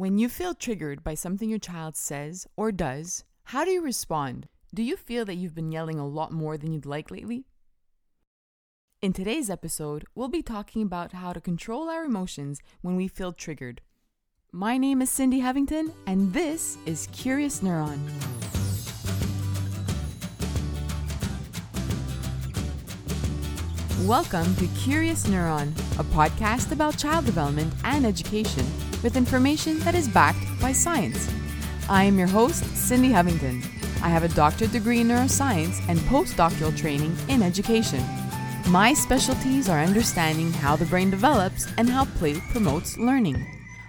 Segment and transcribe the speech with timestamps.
[0.00, 4.48] When you feel triggered by something your child says or does, how do you respond?
[4.72, 7.44] Do you feel that you've been yelling a lot more than you'd like lately?
[9.02, 13.34] In today's episode, we'll be talking about how to control our emotions when we feel
[13.34, 13.82] triggered.
[14.52, 18.00] My name is Cindy Hovington, and this is Curious Neuron.
[24.06, 28.64] Welcome to Curious Neuron, a podcast about child development and education
[29.02, 31.28] with information that is backed by science.
[31.88, 33.62] I am your host, Cindy Hovington.
[34.02, 38.02] I have a doctorate degree in neuroscience and postdoctoral training in education.
[38.68, 43.44] My specialties are understanding how the brain develops and how play promotes learning.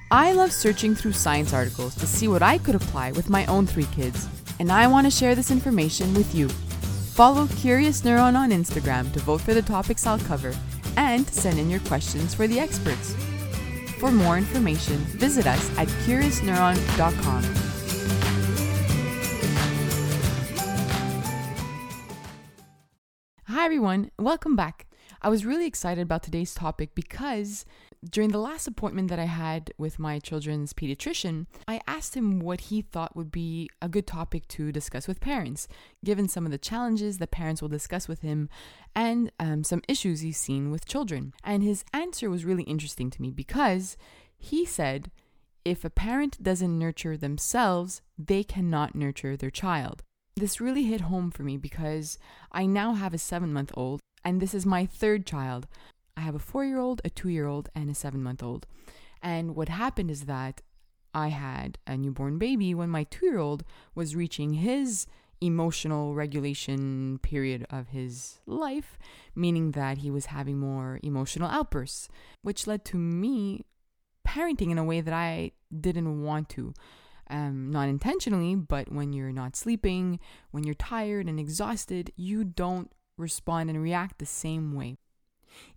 [0.09, 3.65] I love searching through science articles to see what I could apply with my own
[3.67, 4.27] three kids,
[4.59, 6.49] and I want to share this information with you.
[6.49, 10.53] Follow Curious Neuron on Instagram to vote for the topics I'll cover
[10.97, 13.15] and send in your questions for the experts.
[14.01, 17.43] For more information, visit us at curiousneuron.com.
[23.45, 24.09] Hi, everyone.
[24.17, 24.87] Welcome back.
[25.21, 27.63] I was really excited about today's topic because
[28.09, 32.61] during the last appointment that I had with my children's pediatrician, I asked him what
[32.61, 35.67] he thought would be a good topic to discuss with parents,
[36.03, 38.49] given some of the challenges that parents will discuss with him
[38.95, 41.33] and um, some issues he's seen with children.
[41.43, 43.97] And his answer was really interesting to me because
[44.37, 45.11] he said,
[45.63, 50.01] if a parent doesn't nurture themselves, they cannot nurture their child.
[50.35, 52.17] This really hit home for me because
[52.51, 55.67] I now have a seven month old, and this is my third child.
[56.15, 58.67] I have a four year old, a two year old, and a seven month old.
[59.21, 60.61] And what happened is that
[61.13, 63.63] I had a newborn baby when my two year old
[63.95, 65.07] was reaching his
[65.41, 68.97] emotional regulation period of his life,
[69.35, 72.07] meaning that he was having more emotional outbursts,
[72.43, 73.65] which led to me
[74.25, 76.73] parenting in a way that I didn't want to.
[77.29, 80.19] Um, not intentionally, but when you're not sleeping,
[80.51, 84.97] when you're tired and exhausted, you don't respond and react the same way.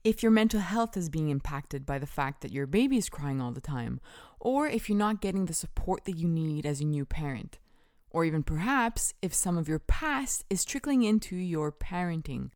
[0.03, 3.41] If your mental health is being impacted by the fact that your baby is crying
[3.41, 4.01] all the time,
[4.39, 7.59] or if you're not getting the support that you need as a new parent,
[8.11, 12.51] or even perhaps if some of your past is trickling into your parenting.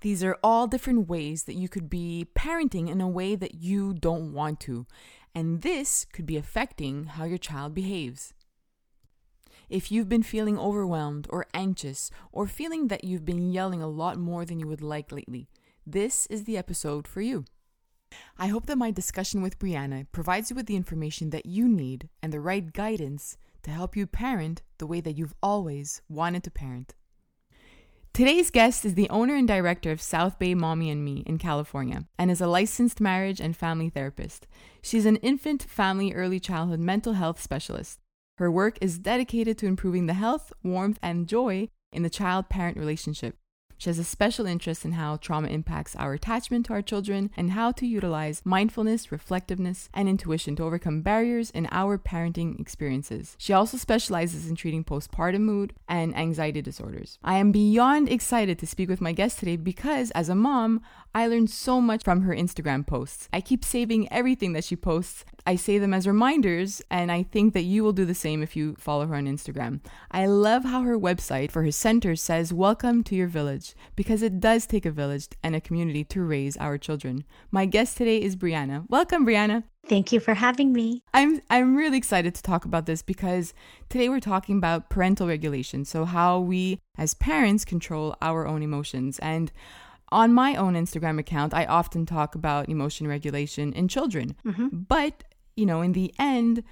[0.00, 3.94] These are all different ways that you could be parenting in a way that you
[3.94, 4.86] don't want to,
[5.34, 8.32] and this could be affecting how your child behaves.
[9.68, 14.16] If you've been feeling overwhelmed or anxious, or feeling that you've been yelling a lot
[14.16, 15.48] more than you would like lately,
[15.92, 17.44] this is the episode for you.
[18.38, 22.08] I hope that my discussion with Brianna provides you with the information that you need
[22.22, 26.50] and the right guidance to help you parent the way that you've always wanted to
[26.50, 26.94] parent.
[28.12, 32.04] Today's guest is the owner and director of South Bay Mommy and Me in California
[32.18, 34.46] and is a licensed marriage and family therapist.
[34.82, 38.00] She's an infant, family, early childhood mental health specialist.
[38.38, 42.76] Her work is dedicated to improving the health, warmth, and joy in the child parent
[42.76, 43.36] relationship.
[43.78, 47.52] She has a special interest in how trauma impacts our attachment to our children and
[47.52, 53.36] how to utilize mindfulness, reflectiveness, and intuition to overcome barriers in our parenting experiences.
[53.38, 57.20] She also specializes in treating postpartum mood and anxiety disorders.
[57.22, 60.82] I am beyond excited to speak with my guest today because, as a mom,
[61.14, 63.28] I learned so much from her Instagram posts.
[63.32, 65.24] I keep saving everything that she posts.
[65.46, 68.54] I say them as reminders, and I think that you will do the same if
[68.54, 69.80] you follow her on Instagram.
[70.10, 74.40] I love how her website for her center says, Welcome to your village, because it
[74.40, 77.24] does take a village and a community to raise our children.
[77.50, 78.84] My guest today is Brianna.
[78.88, 79.64] Welcome, Brianna.
[79.86, 81.02] Thank you for having me.
[81.14, 83.54] I'm I'm really excited to talk about this because
[83.88, 89.18] today we're talking about parental regulation, so how we as parents control our own emotions
[89.20, 89.50] and
[90.10, 94.36] on my own Instagram account, I often talk about emotion regulation in children.
[94.44, 94.68] Mm-hmm.
[94.88, 95.24] But,
[95.56, 96.62] you know, in the end,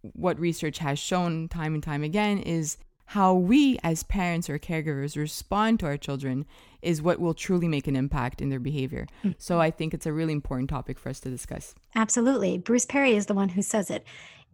[0.00, 2.78] what research has shown time and time again is
[3.12, 6.44] how we as parents or caregivers respond to our children
[6.82, 9.06] is what will truly make an impact in their behavior.
[9.24, 9.30] Mm-hmm.
[9.38, 11.74] So I think it's a really important topic for us to discuss.
[11.94, 12.58] Absolutely.
[12.58, 14.04] Bruce Perry is the one who says it.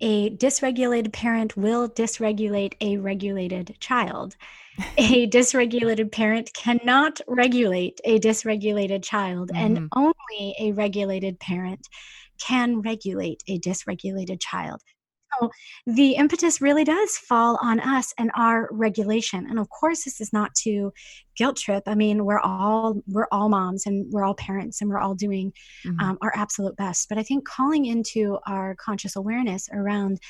[0.00, 4.36] A dysregulated parent will dysregulate a regulated child.
[4.98, 9.64] a dysregulated parent cannot regulate a dysregulated child, mm-hmm.
[9.64, 11.88] and only a regulated parent
[12.38, 14.80] can regulate a dysregulated child.
[15.86, 19.46] The impetus really does fall on us and our regulation.
[19.48, 20.92] And of course, this is not to
[21.36, 21.84] guilt trip.
[21.86, 25.52] I mean, we're all we're all moms and we're all parents and we're all doing
[25.84, 26.00] mm-hmm.
[26.00, 27.08] um, our absolute best.
[27.08, 30.20] But I think calling into our conscious awareness around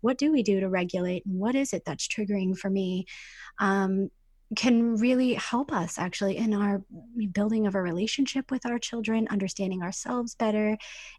[0.00, 3.06] what do we do to regulate and what is it that's triggering for me
[3.58, 4.10] um,
[4.56, 6.82] can really help us actually in our
[7.32, 10.76] building of a relationship with our children, understanding ourselves better,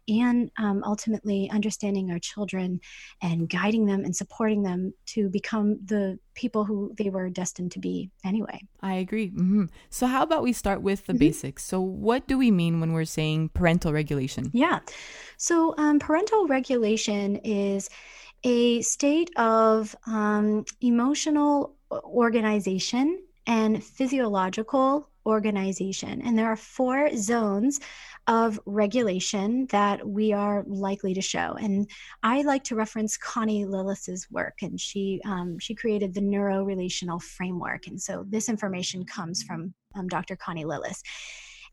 [0.08, 2.80] and um, ultimately understanding our children
[3.22, 7.78] and guiding them and supporting them to become the people who they were destined to
[7.78, 8.60] be anyway.
[8.80, 9.30] I agree.
[9.30, 9.64] Mm-hmm.
[9.90, 11.18] So, how about we start with the mm-hmm.
[11.18, 11.64] basics?
[11.64, 14.50] So, what do we mean when we're saying parental regulation?
[14.52, 14.80] Yeah.
[15.36, 17.88] So, um, parental regulation is
[18.44, 26.22] a state of um, emotional organization and physiological organization.
[26.22, 27.80] And there are four zones
[28.28, 31.56] of regulation that we are likely to show.
[31.60, 31.88] And
[32.22, 37.86] I like to reference Connie Lillas's work, and she um, she created the neuro-relational framework.
[37.86, 40.36] And so this information comes from um, Dr.
[40.36, 41.02] Connie Lillas.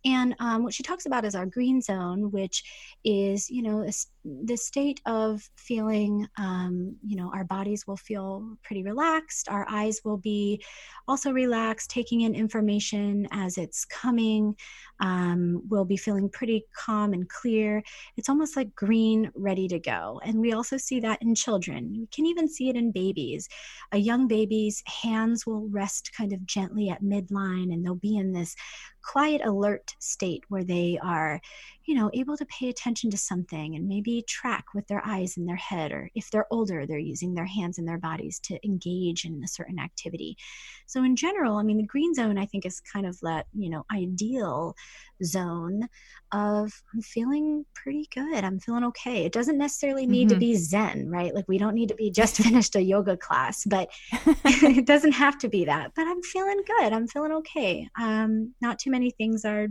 [0.06, 2.64] And um, what she talks about is our green zone, which
[3.04, 3.88] is, you know,
[4.26, 9.50] the state of feeling, um, you know, our bodies will feel pretty relaxed.
[9.50, 10.64] Our eyes will be
[11.08, 14.56] also relaxed, taking in information as it's coming.
[15.00, 17.84] Um, we'll be feeling pretty calm and clear.
[18.16, 20.22] It's almost like green, ready to go.
[20.24, 21.96] And we also see that in children.
[22.00, 23.48] We can even see it in babies.
[23.92, 28.32] A young baby's hands will rest kind of gently at midline, and they'll be in
[28.32, 28.56] this
[29.04, 31.42] quiet alert state where they are
[31.86, 35.48] you know able to pay attention to something and maybe track with their eyes and
[35.48, 39.26] their head or if they're older they're using their hands and their bodies to engage
[39.26, 40.38] in a certain activity.
[40.86, 43.70] So in general i mean the green zone i think is kind of that you
[43.70, 44.76] know ideal
[45.24, 45.88] zone
[46.32, 48.44] of i'm feeling pretty good.
[48.44, 49.26] I'm feeling okay.
[49.26, 50.36] It doesn't necessarily need mm-hmm.
[50.36, 51.34] to be zen right?
[51.34, 53.90] Like we don't need to be just finished a yoga class but
[54.46, 55.92] it doesn't have to be that.
[55.96, 56.94] But i'm feeling good.
[56.94, 57.90] I'm feeling okay.
[58.00, 59.68] Um not too many things are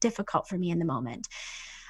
[0.00, 1.26] difficult for me in the moment.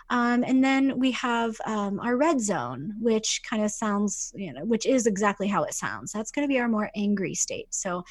[0.08, 4.64] Um, and then we have um, our red zone, which kind of sounds, you know,
[4.64, 6.12] which is exactly how it sounds.
[6.12, 7.75] That's going to be our more angry state.
[7.75, 8.05] So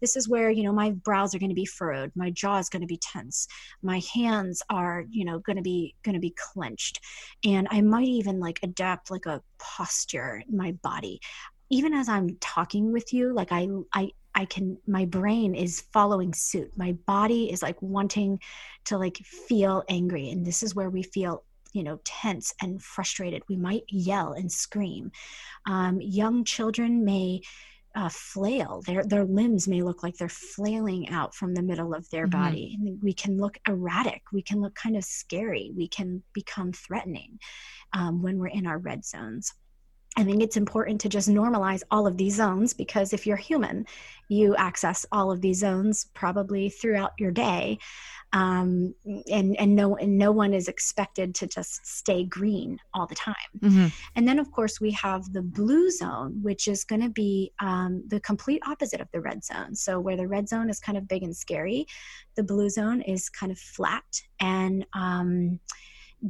[0.00, 2.70] this is where, you know, my brows are going to be furrowed, my jaw is
[2.70, 3.46] going to be tense,
[3.82, 7.00] my hands are, you know, going to be going to be clenched,
[7.44, 11.20] and I might even like adapt like a posture in my body
[11.72, 16.32] even as I'm talking with you, like I, I, I can, my brain is following
[16.32, 16.72] suit.
[16.76, 18.40] My body is like wanting
[18.86, 20.30] to like feel angry.
[20.30, 23.42] And this is where we feel, you know, tense and frustrated.
[23.48, 25.10] We might yell and scream.
[25.66, 27.42] Um, young children may,
[27.94, 28.82] uh, flail.
[28.86, 32.42] Their their limbs may look like they're flailing out from the middle of their mm-hmm.
[32.42, 32.78] body.
[32.78, 34.22] And we can look erratic.
[34.32, 35.72] We can look kind of scary.
[35.76, 37.38] We can become threatening
[37.92, 39.52] um, when we're in our red zones.
[40.16, 43.86] I think it's important to just normalize all of these zones because if you're human,
[44.28, 47.78] you access all of these zones probably throughout your day.
[48.34, 48.94] Um,
[49.30, 53.34] and and no and no one is expected to just stay green all the time.
[53.60, 53.86] Mm-hmm.
[54.16, 58.02] And then of course we have the blue zone, which is going to be um,
[58.08, 59.74] the complete opposite of the red zone.
[59.74, 61.86] So where the red zone is kind of big and scary,
[62.36, 65.60] the blue zone is kind of flat and um,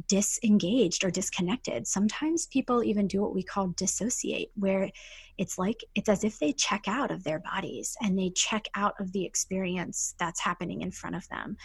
[0.07, 1.87] disengaged or disconnected.
[1.87, 4.91] Sometimes people even do what we call dissociate, where
[5.37, 8.93] it's like it's as if they check out of their bodies and they check out
[8.99, 11.57] of the experience that's happening in front of them.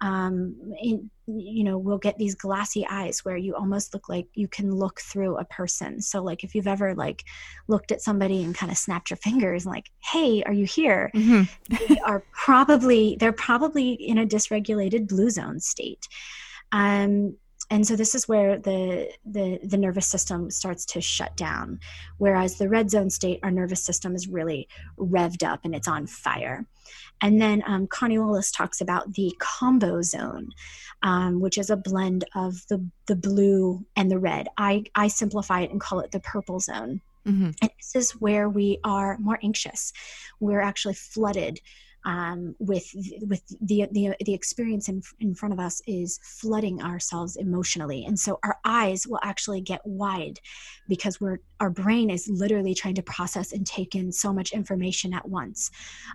[0.00, 4.46] Um, in, you know, we'll get these glassy eyes where you almost look like you
[4.46, 6.00] can look through a person.
[6.02, 7.24] So, like, if you've ever like
[7.66, 11.10] looked at somebody and kind of snapped your fingers, and like, "Hey, are you here?"
[11.14, 11.74] Mm-hmm.
[11.88, 16.08] they are probably they're probably in a dysregulated blue zone state.
[16.72, 17.36] Um,
[17.70, 21.80] and so this is where the, the the nervous system starts to shut down
[22.18, 26.06] whereas the red zone state our nervous system is really revved up and it's on
[26.06, 26.66] fire.
[27.20, 30.50] And then um, connie lillas talks about the combo zone
[31.02, 34.48] um, which is a blend of the the blue and the red.
[34.56, 37.00] I i simplify it and call it the purple zone.
[37.26, 37.52] Mm-hmm.
[37.62, 39.94] and this is where we are more anxious.
[40.40, 41.58] We're actually flooded
[42.04, 42.90] um, with
[43.22, 48.18] with the, the the experience in in front of us is flooding ourselves emotionally, and
[48.18, 50.38] so our eyes will actually get wide
[50.88, 55.14] because we're our brain is literally trying to process and take in so much information
[55.14, 55.70] at once.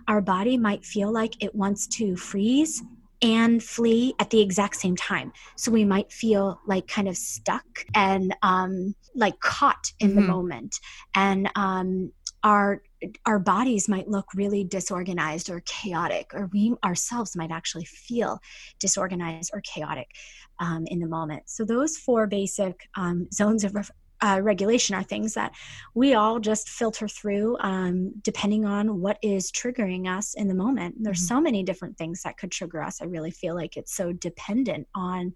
[0.08, 2.82] Our body might feel like it wants to freeze
[3.22, 5.32] and flee at the exact same time.
[5.56, 10.20] So we might feel like kind of stuck and um, like caught in mm-hmm.
[10.20, 10.80] the moment.
[11.14, 12.82] And um, our
[13.26, 18.40] our bodies might look really disorganized or chaotic, or we ourselves might actually feel
[18.78, 20.10] disorganized or chaotic
[20.58, 21.44] um, in the moment.
[21.46, 23.74] So, those four basic um, zones of
[24.22, 25.52] uh, regulation are things that
[25.94, 30.94] we all just filter through um, depending on what is triggering us in the moment.
[30.98, 31.36] There's mm-hmm.
[31.36, 33.00] so many different things that could trigger us.
[33.00, 35.32] I really feel like it's so dependent on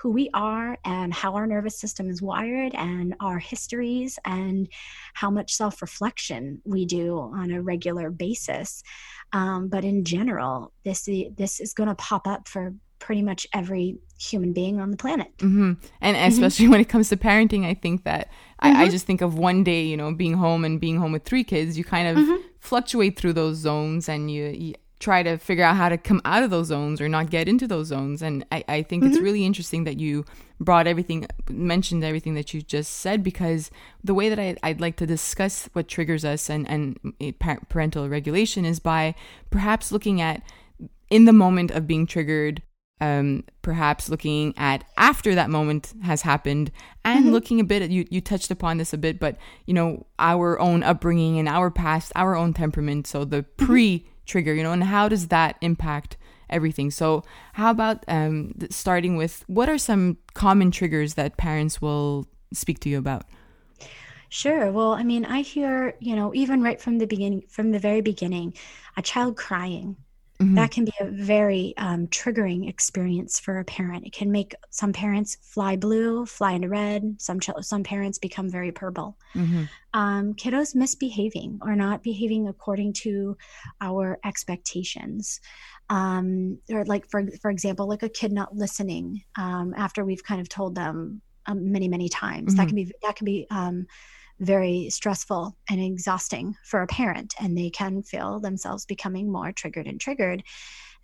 [0.00, 4.68] who we are and how our nervous system is wired and our histories and
[5.12, 8.82] how much self reflection we do on a regular basis.
[9.32, 13.98] Um, but in general, this, this is going to pop up for pretty much every
[14.18, 15.36] human being on the planet.
[15.38, 15.72] Mm-hmm.
[16.00, 16.28] And mm-hmm.
[16.28, 18.66] especially when it comes to parenting, I think that mm-hmm.
[18.66, 18.90] I, I, mm-hmm.
[18.90, 21.76] just think of one day, you know, being home and being home with three kids,
[21.76, 22.42] you kind of mm-hmm.
[22.58, 26.42] fluctuate through those zones and you, you, try to figure out how to come out
[26.42, 28.20] of those zones or not get into those zones.
[28.20, 29.24] And I, I think it's mm-hmm.
[29.24, 30.26] really interesting that you
[30.60, 33.70] brought everything, mentioned everything that you just said, because
[34.04, 37.38] the way that I, I'd like to discuss what triggers us and, and
[37.70, 39.14] parental regulation is by
[39.48, 40.42] perhaps looking at
[41.08, 42.62] in the moment of being triggered
[43.02, 46.70] um, perhaps looking at after that moment has happened
[47.02, 47.32] and mm-hmm.
[47.32, 50.60] looking a bit at you you touched upon this a bit but you know our
[50.60, 53.64] own upbringing and our past our own temperament so the mm-hmm.
[53.64, 56.16] pre trigger you know and how does that impact
[56.50, 56.90] everything?
[56.90, 57.22] So
[57.54, 62.88] how about um, starting with what are some common triggers that parents will speak to
[62.88, 63.24] you about?
[64.28, 64.70] Sure.
[64.70, 68.00] Well, I mean, I hear, you know, even right from the beginning, from the very
[68.00, 68.54] beginning,
[68.96, 69.96] a child crying,
[70.40, 70.54] Mm-hmm.
[70.54, 74.06] That can be a very um, triggering experience for a parent.
[74.06, 77.16] It can make some parents fly blue, fly into red.
[77.18, 79.18] Some ch- some parents become very purple.
[79.34, 79.64] Mm-hmm.
[79.92, 83.36] Um, kiddos misbehaving or not behaving according to
[83.82, 85.40] our expectations.
[85.90, 90.40] Um, or like for for example, like a kid not listening um, after we've kind
[90.40, 92.54] of told them um, many many times.
[92.54, 92.56] Mm-hmm.
[92.56, 93.86] That can be that can be um,
[94.40, 99.86] very stressful and exhausting for a parent, and they can feel themselves becoming more triggered
[99.86, 100.42] and triggered.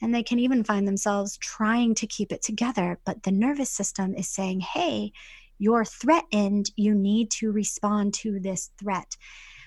[0.03, 4.15] And they can even find themselves trying to keep it together, but the nervous system
[4.15, 5.13] is saying, hey,
[5.59, 6.71] you're threatened.
[6.77, 9.17] You need to respond to this threat.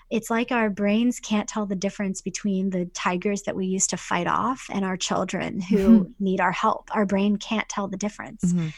[0.10, 3.98] It's like our brains can't tell the difference between the tigers that we used to
[3.98, 6.24] fight off and our children who mm-hmm.
[6.24, 6.90] need our help.
[6.96, 8.44] Our brain can't tell the difference.
[8.44, 8.70] Mm-hmm.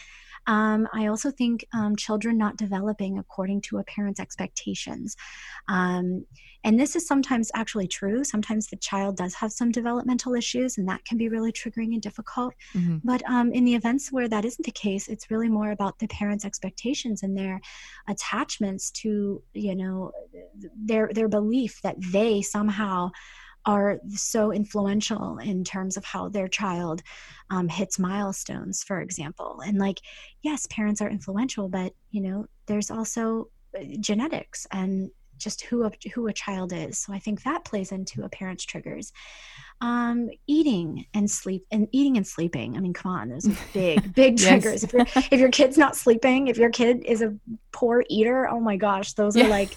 [0.47, 5.15] Um, I also think um, children not developing according to a parent's expectations.
[5.67, 6.25] Um,
[6.63, 8.23] and this is sometimes actually true.
[8.23, 12.01] Sometimes the child does have some developmental issues, and that can be really triggering and
[12.01, 12.53] difficult.
[12.73, 12.97] Mm-hmm.
[13.03, 16.07] But um, in the events where that isn't the case, it's really more about the
[16.07, 17.59] parents' expectations and their
[18.07, 20.11] attachments to, you know,
[20.75, 23.11] their their belief that they somehow
[23.65, 27.01] are so influential in terms of how their child
[27.49, 29.61] um, hits milestones, for example.
[29.65, 29.99] And like,
[30.41, 35.91] yes, parents are influential, but you know, there's also uh, genetics and just who a,
[36.13, 36.99] who a child is.
[36.99, 39.11] So I think that plays into a parent's triggers.
[39.81, 42.77] Um, eating and sleep and eating and sleeping.
[42.77, 44.83] I mean, come on, those are big, big triggers.
[44.83, 44.93] If,
[45.31, 47.35] if, your kid's not sleeping, if your kid is a
[47.71, 49.45] poor eater, oh my gosh, those yeah.
[49.45, 49.75] are like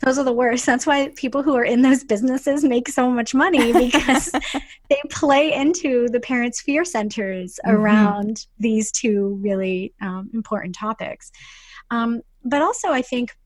[0.00, 0.64] those are the worst.
[0.64, 4.30] That's why people who are in those businesses make so much money because
[4.88, 7.76] they play into the parents' fear centers mm-hmm.
[7.76, 11.32] around these two really um, important topics.
[11.90, 13.36] Um, but also, I think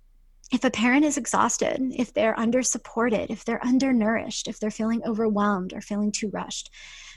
[0.52, 5.02] if a parent is exhausted, if they're under supported, if they're undernourished, if they're feeling
[5.06, 6.70] overwhelmed or feeling too rushed,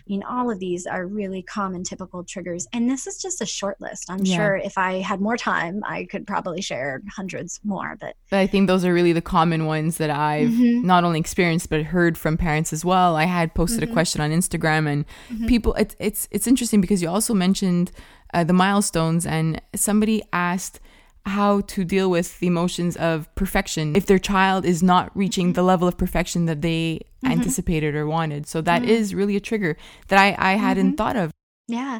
[0.07, 2.67] I mean, all of these are really common, typical triggers.
[2.71, 4.11] And this is just a short list.
[4.11, 4.35] I'm yeah.
[4.35, 7.97] sure if I had more time, I could probably share hundreds more.
[7.99, 10.85] But, but I think those are really the common ones that I've mm-hmm.
[10.85, 13.15] not only experienced but heard from parents as well.
[13.15, 13.91] I had posted mm-hmm.
[13.91, 15.47] a question on Instagram, and mm-hmm.
[15.47, 15.73] people.
[15.73, 17.91] It's it's it's interesting because you also mentioned
[18.33, 20.79] uh, the milestones, and somebody asked
[21.25, 25.63] how to deal with the emotions of perfection if their child is not reaching the
[25.63, 27.31] level of perfection that they mm-hmm.
[27.31, 28.47] anticipated or wanted.
[28.47, 28.91] So that mm-hmm.
[28.91, 29.75] is really a trigger
[30.07, 30.95] that I, I hadn't mm-hmm.
[30.95, 31.31] thought of.
[31.67, 31.99] Yeah.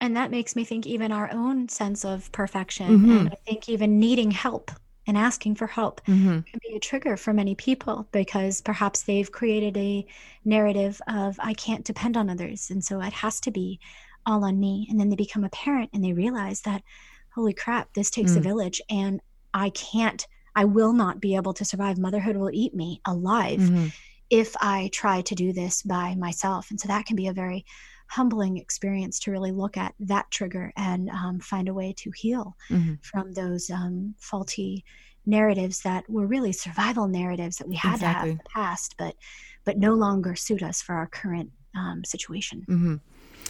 [0.00, 2.86] And that makes me think even our own sense of perfection.
[2.86, 3.28] And mm-hmm.
[3.28, 4.70] I think even needing help
[5.06, 6.40] and asking for help mm-hmm.
[6.40, 10.06] can be a trigger for many people because perhaps they've created a
[10.44, 12.70] narrative of, I can't depend on others.
[12.70, 13.80] And so it has to be
[14.26, 14.86] all on me.
[14.90, 16.82] And then they become a parent and they realize that
[17.34, 18.38] holy crap, this takes mm.
[18.38, 19.20] a village and
[19.52, 21.98] I can't, I will not be able to survive.
[21.98, 23.86] Motherhood will eat me alive mm-hmm.
[24.30, 26.70] if I try to do this by myself.
[26.70, 27.64] And so that can be a very
[28.08, 32.56] humbling experience to really look at that trigger and um, find a way to heal
[32.70, 32.94] mm-hmm.
[33.02, 34.84] from those um, faulty
[35.26, 38.12] narratives that were really survival narratives that we had exactly.
[38.12, 39.16] to have in the past, but
[39.64, 42.66] but no longer suit us for our current um, situation.
[42.68, 42.94] Mm-hmm.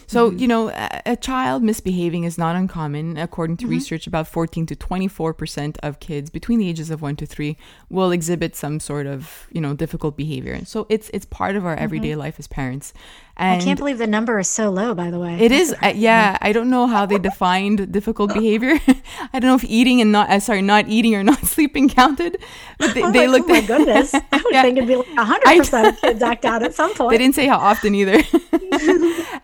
[0.07, 0.39] So, mm-hmm.
[0.39, 3.17] you know, a, a, child misbehaving is not uncommon.
[3.17, 3.73] According to mm-hmm.
[3.73, 7.57] research, about 14 to 24% of kids between the ages of 1 to 3
[7.89, 10.65] will exhibit some sort of, you know, difficult behavior.
[10.65, 11.85] So, it's it's part of our mm-hmm.
[11.85, 12.21] everyday mm-hmm.
[12.21, 12.93] life as parents.
[13.37, 15.41] And I can't believe the number is so low, by the way.
[15.41, 16.39] It is, uh, yeah.
[16.41, 18.79] I don't know how they defined difficult behavior.
[19.33, 22.39] I don't know if eating and not, uh, sorry, not eating or not sleeping counted.
[22.79, 23.51] But they, they like, looked.
[23.51, 24.15] Oh my goodness!
[24.15, 24.63] I would yeah.
[24.63, 27.11] think it'd be like hundred percent of kids act out at some point.
[27.11, 28.23] They didn't say how often either.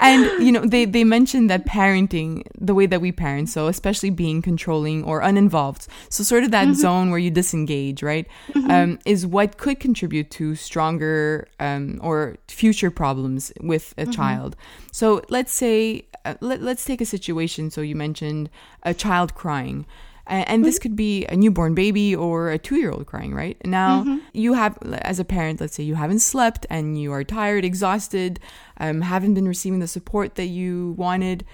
[0.00, 4.10] And you know they they mentioned that parenting the way that we parent so especially
[4.10, 6.74] being controlling or uninvolved so sort of that mm-hmm.
[6.74, 8.70] zone where you disengage right mm-hmm.
[8.70, 14.12] um, is what could contribute to stronger um, or future problems with a mm-hmm.
[14.12, 14.56] child
[14.92, 18.50] so let's say uh, let, let's take a situation so you mentioned
[18.82, 19.86] a child crying
[20.30, 20.82] and, this mm-hmm.
[20.82, 24.18] could be a newborn baby or a two-year-old crying right now mm-hmm.
[24.32, 28.38] you have as a parent let's say you haven't slept and you are tired exhausted
[28.78, 31.44] um, haven't been receiving the support that you wanted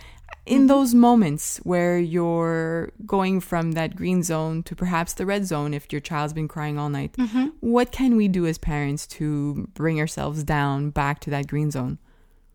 [0.44, 0.66] in mm-hmm.
[0.68, 5.90] those moments where you're going from that green zone to perhaps the red zone if
[5.90, 7.46] your child's been crying all night mm-hmm.
[7.60, 11.98] what can we do as parents to bring ourselves down back to that green zone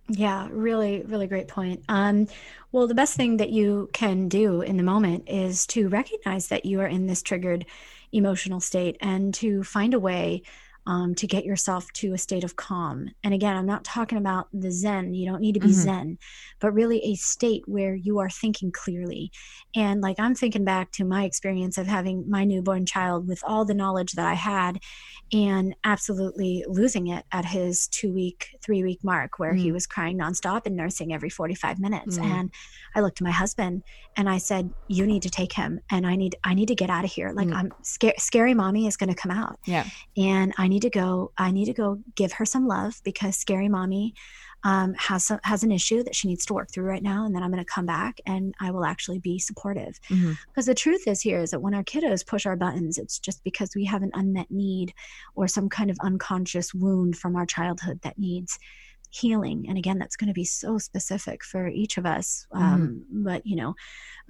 [0.08, 1.84] yeah, really, really great point.
[1.88, 2.28] Um,
[2.72, 6.66] well, the best thing that you can do in the moment is to recognize that
[6.66, 7.66] you are in this triggered
[8.12, 10.44] emotional state and to find a way
[10.88, 13.10] um, to get yourself to a state of calm.
[13.24, 15.82] And again, I'm not talking about the Zen, you don't need to be mm-hmm.
[15.82, 16.18] Zen,
[16.60, 19.32] but really a state where you are thinking clearly.
[19.76, 23.64] And like I'm thinking back to my experience of having my newborn child with all
[23.64, 24.80] the knowledge that I had
[25.34, 29.60] and absolutely losing it at his two week, three week mark where mm.
[29.60, 32.18] he was crying nonstop and nursing every 45 minutes.
[32.18, 32.24] Mm.
[32.24, 32.52] And
[32.96, 33.84] I looked to my husband
[34.18, 36.90] and I said, you need to take him and I need, I need to get
[36.90, 37.32] out of here.
[37.34, 37.56] Like mm.
[37.56, 39.58] I'm scared, scary mommy is going to come out.
[39.66, 39.86] Yeah.
[40.18, 43.70] And I need to go, I need to go give her some love because scary
[43.70, 44.16] mommy
[44.64, 47.36] um, has some, has an issue that she needs to work through right now, and
[47.36, 50.00] then I'm going to come back and I will actually be supportive.
[50.08, 50.62] Because mm-hmm.
[50.62, 53.72] the truth is here is that when our kiddos push our buttons, it's just because
[53.76, 54.94] we have an unmet need
[55.36, 58.60] or some kind of unconscious wound from our childhood that needs
[59.10, 59.66] healing.
[59.68, 62.48] And again, that's going to be so specific for each of us.
[62.54, 62.64] Mm-hmm.
[62.64, 63.76] Um, but you know,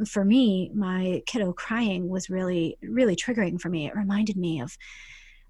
[0.08, 3.86] for me, my kiddo crying was really, really triggering for me.
[3.88, 4.78] It reminded me of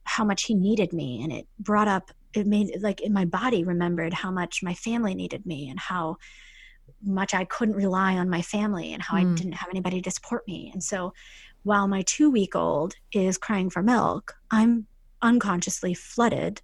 [0.03, 3.63] how much he needed me and it brought up it made like in my body
[3.63, 6.17] remembered how much my family needed me and how
[7.03, 9.31] much I couldn't rely on my family and how mm.
[9.31, 10.69] I didn't have anybody to support me.
[10.73, 11.13] And so
[11.63, 14.87] while my two week old is crying for milk, I'm
[15.21, 16.61] unconsciously flooded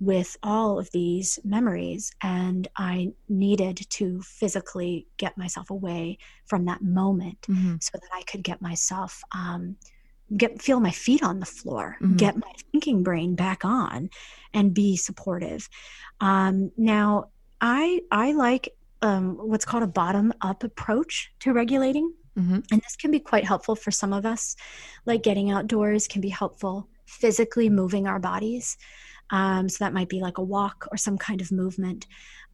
[0.00, 2.12] with all of these memories.
[2.22, 7.76] And I needed to physically get myself away from that moment mm-hmm.
[7.80, 9.76] so that I could get myself um,
[10.36, 12.16] get feel my feet on the floor mm-hmm.
[12.16, 14.10] get my thinking brain back on
[14.54, 15.68] and be supportive.
[16.20, 22.12] Um, now i i like um, what's called a bottom up approach to regulating.
[22.36, 22.60] Mm-hmm.
[22.70, 24.54] and this can be quite helpful for some of us.
[25.06, 28.76] Like getting outdoors can be helpful physically moving our bodies.
[29.30, 32.06] Um, so that might be like a walk or some kind of movement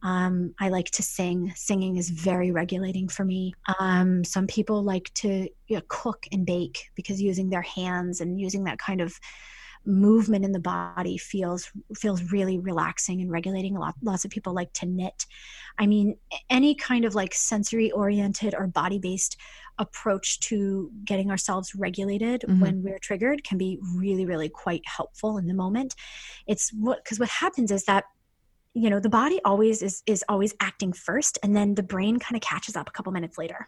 [0.05, 1.51] um, I like to sing.
[1.55, 3.55] Singing is very regulating for me.
[3.79, 8.39] Um, some people like to you know, cook and bake because using their hands and
[8.39, 9.19] using that kind of
[9.87, 14.51] movement in the body feels feels really relaxing and regulating a lot lots of people
[14.51, 15.27] like to knit
[15.77, 16.15] i mean
[16.49, 19.37] any kind of like sensory oriented or body based
[19.77, 22.61] approach to getting ourselves regulated mm-hmm.
[22.61, 25.93] when we're triggered can be really really quite helpful in the moment
[26.47, 28.05] it's what because what happens is that
[28.75, 32.35] you know the body always is is always acting first and then the brain kind
[32.35, 33.67] of catches up a couple minutes later.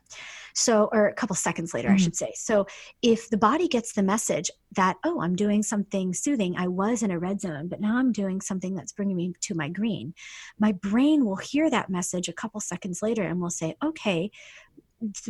[0.53, 1.95] So or a couple seconds later mm-hmm.
[1.95, 2.33] i should say.
[2.35, 2.67] So
[3.01, 6.55] if the body gets the message that oh i'm doing something soothing.
[6.57, 9.55] I was in a red zone but now i'm doing something that's bringing me to
[9.55, 10.13] my green
[10.59, 14.29] my brain will hear that message a couple seconds later and will say okay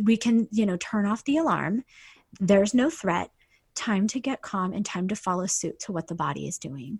[0.02, 1.84] we can you know turn off the alarm.
[2.40, 3.30] There's no threat
[3.78, 6.98] time to get calm and time to follow suit to what the body is doing.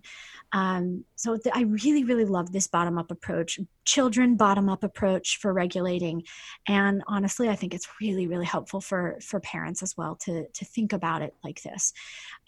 [0.53, 5.39] Um, so th- I really, really love this bottom up approach, children bottom up approach
[5.39, 6.23] for regulating.
[6.67, 10.65] And honestly, I think it's really, really helpful for for parents as well to to
[10.65, 11.91] think about it like this.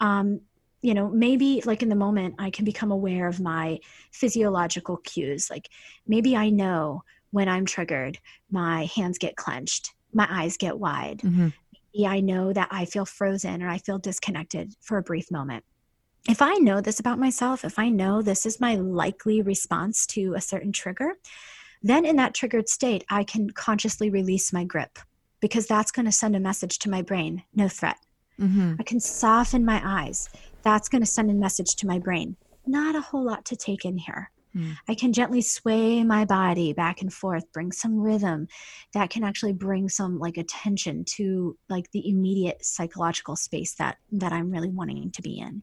[0.00, 0.40] Um,
[0.80, 3.80] you know, maybe like in the moment, I can become aware of my
[4.12, 5.50] physiological cues.
[5.50, 5.68] Like
[6.06, 8.18] maybe I know when I'm triggered,
[8.50, 11.18] my hands get clenched, my eyes get wide.
[11.18, 11.48] Mm-hmm
[11.94, 15.64] maybe I know that I feel frozen or I feel disconnected for a brief moment.
[16.28, 20.34] If I know this about myself, if I know this is my likely response to
[20.34, 21.14] a certain trigger,
[21.82, 24.98] then in that triggered state, I can consciously release my grip
[25.40, 27.98] because that's going to send a message to my brain no threat.
[28.40, 28.76] Mm-hmm.
[28.78, 30.28] I can soften my eyes.
[30.62, 32.36] That's going to send a message to my brain.
[32.66, 34.30] Not a whole lot to take in here.
[34.56, 34.76] Mm.
[34.88, 38.48] I can gently sway my body back and forth, bring some rhythm
[38.92, 44.32] that can actually bring some like attention to like the immediate psychological space that that
[44.32, 45.62] I'm really wanting to be in.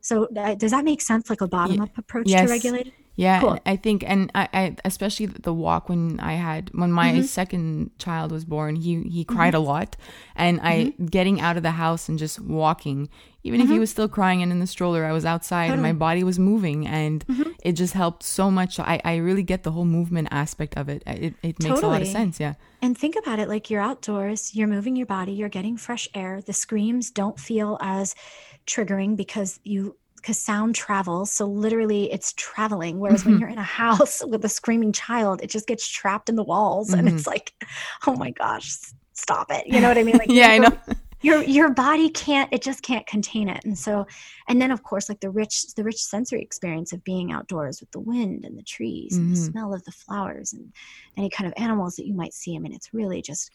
[0.00, 1.28] So uh, does that make sense?
[1.28, 2.46] Like a bottom up approach yes.
[2.46, 2.92] to regulating?
[3.18, 3.58] Yeah, cool.
[3.66, 7.22] I think, and I, I, especially the walk when I had when my mm-hmm.
[7.22, 9.64] second child was born, he he cried mm-hmm.
[9.64, 9.96] a lot,
[10.36, 11.06] and I mm-hmm.
[11.06, 13.08] getting out of the house and just walking,
[13.42, 13.80] even if he mm-hmm.
[13.80, 15.74] was still crying and in the stroller, I was outside totally.
[15.74, 17.50] and my body was moving, and mm-hmm.
[17.64, 18.78] it just helped so much.
[18.78, 21.02] I I really get the whole movement aspect of it.
[21.04, 21.82] It it makes totally.
[21.82, 22.38] a lot of sense.
[22.38, 22.54] Yeah.
[22.80, 26.40] And think about it like you're outdoors, you're moving your body, you're getting fresh air.
[26.40, 28.14] The screams don't feel as
[28.64, 31.30] triggering because you because sound travels.
[31.30, 32.98] So literally it's traveling.
[32.98, 33.32] Whereas mm-hmm.
[33.32, 36.44] when you're in a house with a screaming child, it just gets trapped in the
[36.44, 37.00] walls mm-hmm.
[37.00, 37.30] and it's mm-hmm.
[37.30, 37.52] like,
[38.06, 38.76] oh my gosh,
[39.12, 39.66] stop it.
[39.66, 40.16] You know what I mean?
[40.18, 40.76] Like yeah, I know.
[41.20, 43.64] Your your body can't it just can't contain it.
[43.64, 44.06] And so
[44.48, 47.90] and then of course like the rich the rich sensory experience of being outdoors with
[47.90, 49.22] the wind and the trees mm-hmm.
[49.22, 49.50] and the mm-hmm.
[49.50, 50.72] smell of the flowers and
[51.16, 52.56] any kind of animals that you might see.
[52.56, 53.50] I mean it's really just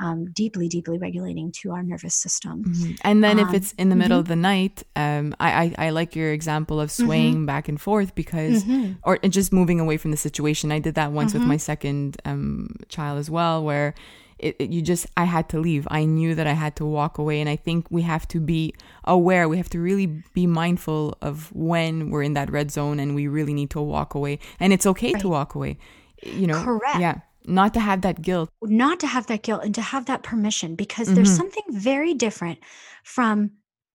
[0.00, 2.64] um, deeply, deeply regulating to our nervous system.
[2.64, 2.92] Mm-hmm.
[3.02, 4.20] And then um, if it's in the middle mm-hmm.
[4.20, 7.46] of the night, um, I, I, I like your example of swaying mm-hmm.
[7.46, 8.94] back and forth because, mm-hmm.
[9.02, 10.72] or just moving away from the situation.
[10.72, 11.50] I did that once with mm-hmm.
[11.50, 13.94] my second um, child as well, where
[14.38, 15.86] it, it, you just I had to leave.
[15.90, 18.74] I knew that I had to walk away, and I think we have to be
[19.04, 19.50] aware.
[19.50, 23.28] We have to really be mindful of when we're in that red zone, and we
[23.28, 24.38] really need to walk away.
[24.58, 25.20] And it's okay right.
[25.20, 25.76] to walk away.
[26.22, 27.00] You know, correct.
[27.00, 30.22] Yeah not to have that guilt not to have that guilt and to have that
[30.22, 31.16] permission because mm-hmm.
[31.16, 32.58] there's something very different
[33.04, 33.50] from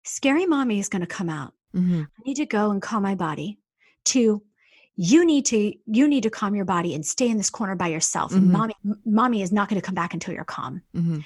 [0.04, 2.02] scary mommy is going to come out mm-hmm.
[2.02, 3.59] i need to go and calm my body
[4.04, 4.42] to
[4.96, 7.88] you need to you need to calm your body and stay in this corner by
[7.88, 8.44] yourself mm-hmm.
[8.44, 11.20] and mommy mommy is not going to come back until you're calm mm-hmm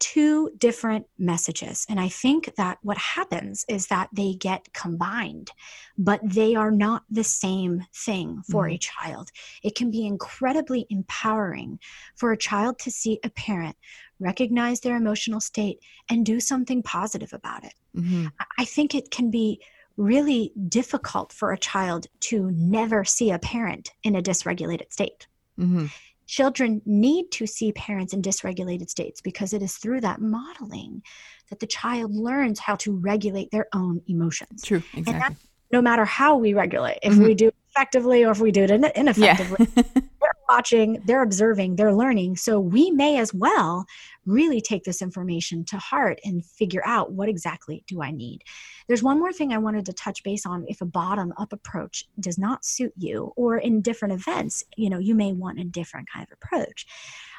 [0.00, 1.86] two different messages.
[1.88, 5.52] And I think that what happens is that they get combined,
[5.96, 8.74] but they are not the same thing for mm-hmm.
[8.74, 9.30] a child.
[9.62, 11.78] It can be incredibly empowering
[12.16, 13.76] for a child to see a parent
[14.18, 17.74] recognize their emotional state and do something positive about it.
[17.96, 18.26] Mm-hmm.
[18.58, 19.60] I think it can be
[19.96, 25.26] really difficult for a child to never see a parent in a dysregulated state.
[25.58, 25.86] Mm-hmm
[26.30, 31.02] Children need to see parents in dysregulated states because it is through that modeling
[31.48, 34.62] that the child learns how to regulate their own emotions.
[34.62, 35.34] True, exactly.
[35.72, 37.24] no matter how we regulate, if mm-hmm.
[37.24, 39.82] we do effectively or if we do it ineffectively, yeah.
[40.50, 42.36] watching, they're observing, they're learning.
[42.36, 43.86] So we may as well
[44.26, 48.42] really take this information to heart and figure out what exactly do I need.
[48.88, 52.08] There's one more thing I wanted to touch base on if a bottom up approach
[52.18, 56.08] does not suit you or in different events, you know, you may want a different
[56.12, 56.84] kind of approach.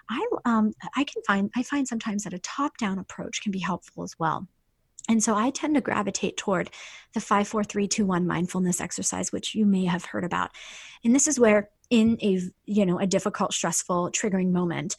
[0.10, 3.60] I um I can find I find sometimes that a top down approach can be
[3.60, 4.48] helpful as well.
[5.10, 6.70] And so I tend to gravitate toward
[7.14, 10.52] the 54321 mindfulness exercise which you may have heard about.
[11.04, 14.96] And this is where in a you know a difficult stressful triggering moment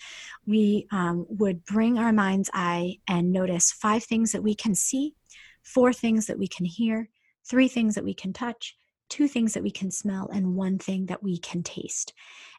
[0.46, 5.14] we um, would bring our mind's eye and notice five things that we can see
[5.62, 7.08] four things that we can hear,
[7.48, 8.76] three things that we can touch,
[9.08, 12.12] two things that we can smell, and one thing that we can taste.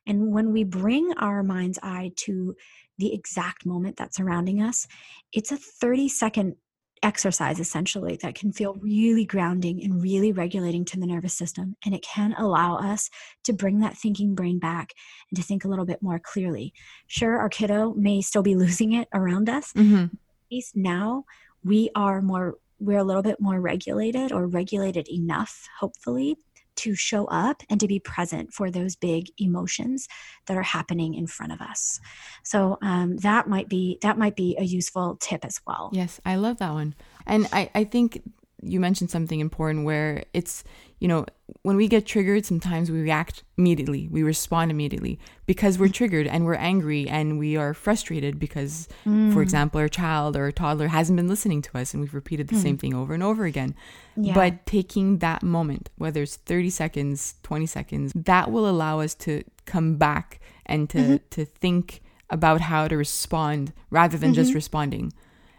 [0.05, 2.55] And when we bring our mind's eye to
[2.97, 4.87] the exact moment that's surrounding us,
[5.31, 6.55] it's a 30 second
[7.03, 11.75] exercise essentially that can feel really grounding and really regulating to the nervous system.
[11.85, 13.09] And it can allow us
[13.43, 14.93] to bring that thinking brain back
[15.29, 16.73] and to think a little bit more clearly.
[17.07, 19.73] Sure, our kiddo may still be losing it around us.
[19.73, 20.03] Mm-hmm.
[20.05, 20.11] At
[20.51, 21.25] least now
[21.63, 26.35] we are more we're a little bit more regulated or regulated enough, hopefully,
[26.77, 30.07] to show up and to be present for those big emotions
[30.47, 31.99] that are happening in front of us.
[32.43, 35.89] So um, that might be that might be a useful tip as well.
[35.93, 38.21] Yes, I love that one, and I I think
[38.65, 40.63] you mentioned something important where it's
[40.99, 41.25] you know
[41.63, 46.45] when we get triggered sometimes we react immediately we respond immediately because we're triggered and
[46.45, 49.33] we're angry and we are frustrated because mm.
[49.33, 52.47] for example our child or a toddler hasn't been listening to us and we've repeated
[52.47, 52.61] the mm.
[52.61, 53.75] same thing over and over again
[54.15, 54.33] yeah.
[54.33, 59.43] but taking that moment whether it's 30 seconds 20 seconds that will allow us to
[59.65, 61.15] come back and to mm-hmm.
[61.29, 64.41] to think about how to respond rather than mm-hmm.
[64.41, 65.11] just responding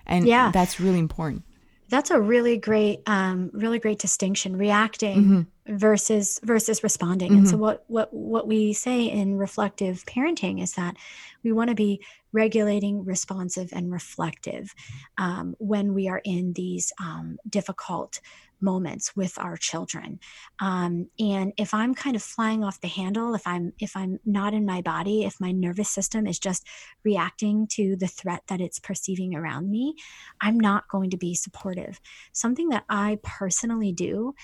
[0.06, 0.50] and yeah.
[0.50, 1.44] that's really important
[1.88, 5.76] that's a really great um, really great distinction reacting mm-hmm.
[5.76, 7.38] versus versus responding mm-hmm.
[7.38, 7.62] and so mm-hmm.
[7.62, 10.96] what what what we say in reflective parenting is that
[11.42, 12.00] we want to be
[12.32, 14.74] regulating responsive and reflective
[15.18, 18.20] um, when we are in these um, difficult
[18.64, 20.18] moments with our children.
[20.58, 24.54] Um, and if i'm kind of flying off the handle if i'm if i'm not
[24.54, 26.66] in my body if my nervous system is just
[27.04, 29.94] reacting to the threat that it's perceiving around me
[30.40, 32.00] i'm not going to be supportive.
[32.32, 34.34] Something that i personally do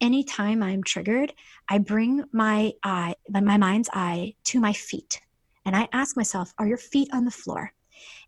[0.00, 1.32] anytime i'm triggered
[1.68, 5.20] i bring my eye my mind's eye to my feet
[5.64, 7.72] and i ask myself are your feet on the floor?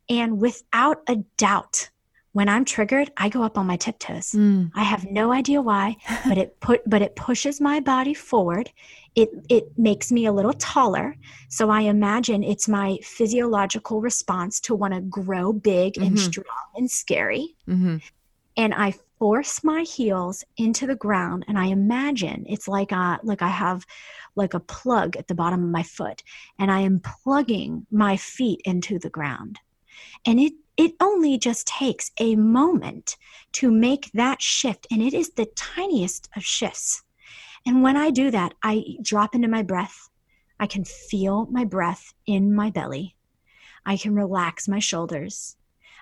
[0.09, 1.91] And without a doubt
[2.37, 4.33] when I'm triggered, I go up on my tiptoes.
[4.33, 4.71] Mm.
[4.75, 5.97] I have no idea why,
[6.29, 8.71] but it put but it pushes my body forward.
[9.15, 11.17] It it makes me a little taller.
[11.49, 16.19] So I imagine it's my physiological response to want to grow big and Mhm.
[16.19, 17.57] strong and scary.
[17.67, 17.97] Mm-hmm.
[18.59, 23.41] And I force my heels into the ground and I imagine it's like a like
[23.41, 23.87] I have
[24.35, 26.23] like a plug at the bottom of my foot
[26.59, 29.59] and I am plugging my feet into the ground.
[30.27, 33.17] And it it only just takes a moment
[33.53, 37.03] to make that shift and it is the tiniest of shifts.
[37.67, 40.09] And when I do that, I drop into my breath.
[40.61, 43.17] I can feel my breath in my belly.
[43.85, 45.57] I can relax my shoulders.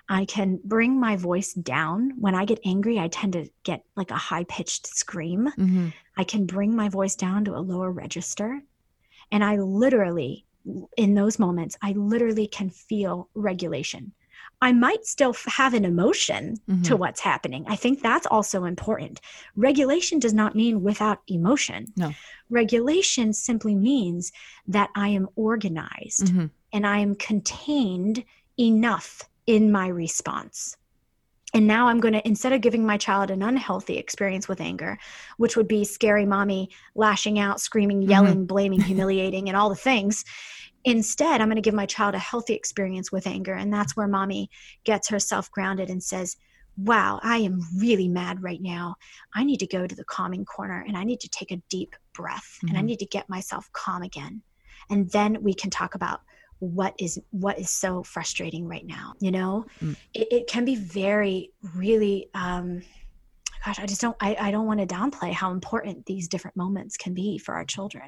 [0.07, 2.13] I can bring my voice down.
[2.19, 5.51] When I get angry, I tend to get like a high pitched scream.
[5.57, 5.89] Mm-hmm.
[6.17, 8.61] I can bring my voice down to a lower register.
[9.31, 10.45] And I literally,
[10.97, 14.13] in those moments, I literally can feel regulation.
[14.67, 16.55] I might still f- have an emotion
[16.87, 16.99] to Mhm.
[16.99, 17.65] what's happening.
[17.67, 19.21] I think that's also important.
[19.55, 21.93] Regulation does not mean without emotion.
[21.95, 22.09] No.
[22.49, 24.31] Regulation simply means
[24.75, 26.45] that I am organized Mm-hmm.
[26.73, 28.23] and I am contained
[28.59, 29.09] enough
[29.45, 30.77] in my response.
[31.53, 34.97] And now I'm going to, instead of giving my child an unhealthy experience with anger,
[35.37, 40.25] which would be scary mommy lashing out, screaming, yelling, blaming, humiliating, and all the things,
[40.85, 43.53] instead, I'm going to give my child a healthy experience with anger.
[43.53, 44.49] And that's where mommy
[44.85, 46.37] gets herself grounded and says,
[46.77, 48.95] Wow, I am really mad right now.
[49.33, 51.95] I need to go to the calming corner and I need to take a deep
[52.13, 52.85] breath and I Mhm.
[52.85, 54.43] need to get myself calm again.
[54.89, 56.21] And then we can talk about
[56.59, 59.95] what is what is so frustrating right now you know Mm.
[60.13, 62.81] it, it can be very really um
[63.65, 66.97] gosh i just don't i, I don't want to downplay how important these different moments
[66.97, 68.05] can be for our children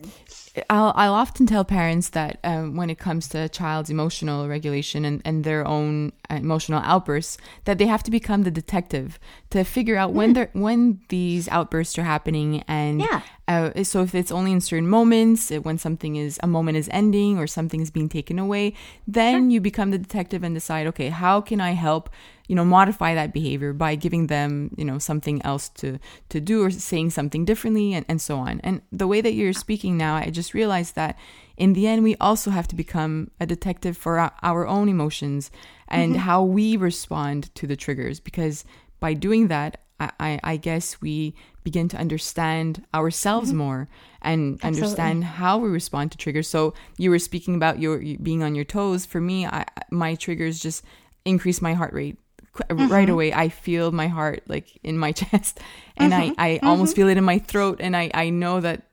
[0.70, 5.06] I'll, I'll often tell parents that um, when it comes to a child's emotional regulation
[5.06, 9.20] and, and their own uh, emotional outbursts, that they have to become the detective
[9.52, 13.22] to figure out when they're when these outbursts are happening and Yeah.
[13.48, 17.38] Uh, so if it's only in certain moments, when something is a moment is ending
[17.40, 18.74] or something is being taken away,
[19.08, 22.10] then you become the detective and decide, okay, how can I help,
[22.48, 26.62] you know, modify that behavior by giving them, you know, something else to to do
[26.62, 28.60] or saying something differently and, and so on.
[28.66, 31.18] And the way that you're speaking now, I just realized that
[31.56, 35.52] in the end, we also have to become a detective for our, our own emotions
[35.88, 38.66] and how we respond to the triggers because
[39.00, 41.34] by doing that, I, I, I guess we
[41.68, 43.58] begin to understand ourselves mm-hmm.
[43.58, 43.82] more
[44.22, 46.48] and understand how we respond to triggers.
[46.48, 47.96] So you were speaking about your
[48.28, 49.06] being on your toes.
[49.06, 50.80] For me, I, my triggers just
[51.26, 52.18] increase my heart rate
[52.54, 53.12] qu- right mm-hmm.
[53.12, 53.34] away.
[53.34, 55.60] I feel my heart like in my chest,
[55.98, 56.42] and I, mm-hmm.
[56.48, 58.84] I almost feel it in my throat, and I, I know that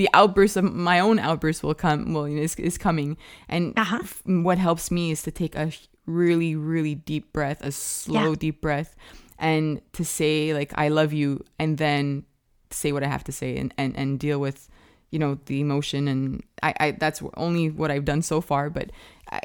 [0.00, 2.14] the outburst of my own outburst will come.
[2.14, 3.16] Well, is, is coming,
[3.48, 4.00] and Uh-huh.
[4.00, 5.72] f- what helps me is to take a
[6.06, 8.44] really really deep breath, a slow Yeah.
[8.44, 8.96] deep breath,
[9.38, 12.24] and to say like I love you, and then
[12.70, 14.68] say what I have to say, and and and deal with
[15.10, 18.90] you know the emotion and I, I that's only what I've done so far but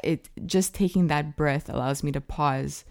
[0.02, 2.84] it just taking that breath allows me to pause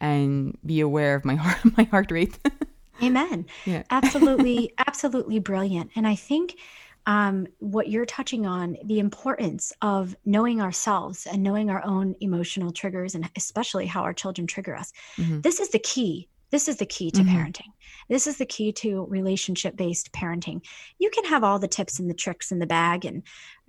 [0.00, 2.36] and be aware of my heart my heart rate
[3.02, 3.46] Amen.
[3.64, 3.82] Yeah.
[3.90, 5.90] absolutely, absolutely brilliant.
[5.96, 6.58] And I think
[7.06, 12.72] um, what you're touching on, the importance of knowing ourselves and knowing our own emotional
[12.72, 14.92] triggers, and especially how our children trigger us.
[15.18, 15.42] Mhm.
[15.42, 16.28] This is the key.
[16.50, 17.28] This is the key to Mhm.
[17.28, 17.72] parenting.
[18.08, 20.64] This is the key to relationship based parenting.
[20.98, 23.22] You can have all the tips and the tricks in the bag and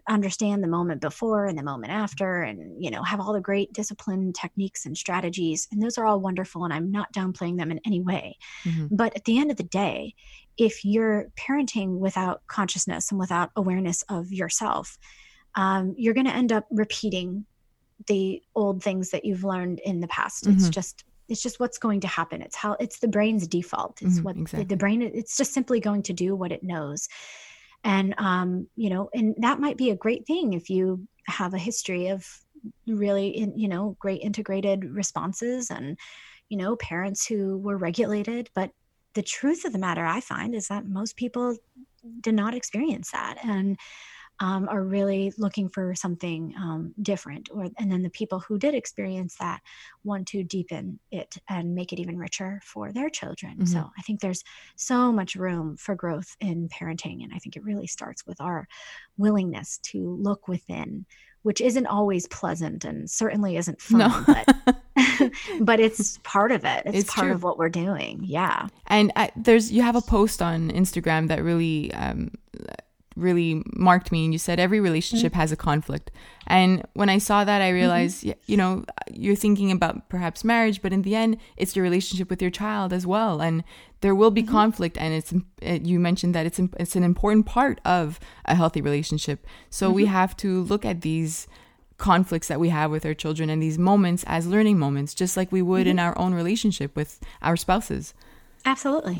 [0.09, 3.73] understand the moment before and the moment after and you know have all the great
[3.73, 7.81] discipline techniques and strategies and those are all wonderful and i'm not downplaying them in
[7.85, 8.87] any way Mhm.
[8.89, 10.15] but at the end of the day,
[10.57, 14.97] if you're parenting without consciousness and without awareness of yourself,
[15.55, 17.45] um, you're going to end up repeating
[18.07, 20.47] the old things that you've learned in the past.
[20.47, 20.73] It's Mhm.
[20.73, 22.41] just it's just what's going to happen.
[22.41, 24.01] It's how it's the brain's default.
[24.01, 25.01] It's Mhm, what the- the brain.
[25.01, 27.07] It's just simply going to do what it knows,
[27.83, 31.59] and um, you know, and that might be a great thing if you have a
[31.59, 32.25] history of
[32.87, 35.97] really, in, you know, great integrated responses and
[36.49, 38.49] you know, parents who were regulated.
[38.55, 38.71] But
[39.15, 41.57] the truth of the matter, I find, is that most people
[42.21, 43.77] did not experience that and
[44.39, 47.49] um, are really looking for something um, different.
[47.51, 49.61] Or and then the people who did experience that
[50.03, 53.57] want to deepen it and make it even richer for their children.
[53.59, 53.67] Mhm.
[53.67, 54.43] So I think there's
[54.75, 58.67] so much room for growth in parenting, and I think it really starts with our
[59.17, 61.05] willingness to look within.
[61.43, 64.23] Which isn't always pleasant and certainly isn't fun, No.
[64.27, 64.75] but
[65.61, 66.83] but it's part of it.
[66.85, 67.33] It's, It's part true.
[67.33, 68.21] of what we're doing.
[68.25, 68.67] Yeah.
[68.87, 72.31] and I, there's you have a post on Instagram that really um,
[73.17, 75.41] really marked me and you said every relationship mm-hmm.
[75.41, 76.11] has a conflict.
[76.45, 77.75] And when i saw that i mm-hmm.
[77.75, 81.83] realized y you know you're thinking about perhaps marriage but in the end it's your
[81.83, 83.41] relationship with your child as well.
[83.41, 83.63] And
[84.01, 84.59] there will be mm-hmm.
[84.59, 88.55] conflict and it's it, uh, you mentioned that it's it's an important part of a
[88.55, 89.45] healthy relationship.
[89.69, 91.47] So we have to look at these
[91.97, 95.51] conflicts that we have with our children and these moments as learning moments just like
[95.51, 98.13] we would in our own relationship with our spouses.
[98.65, 99.15] Absolutely.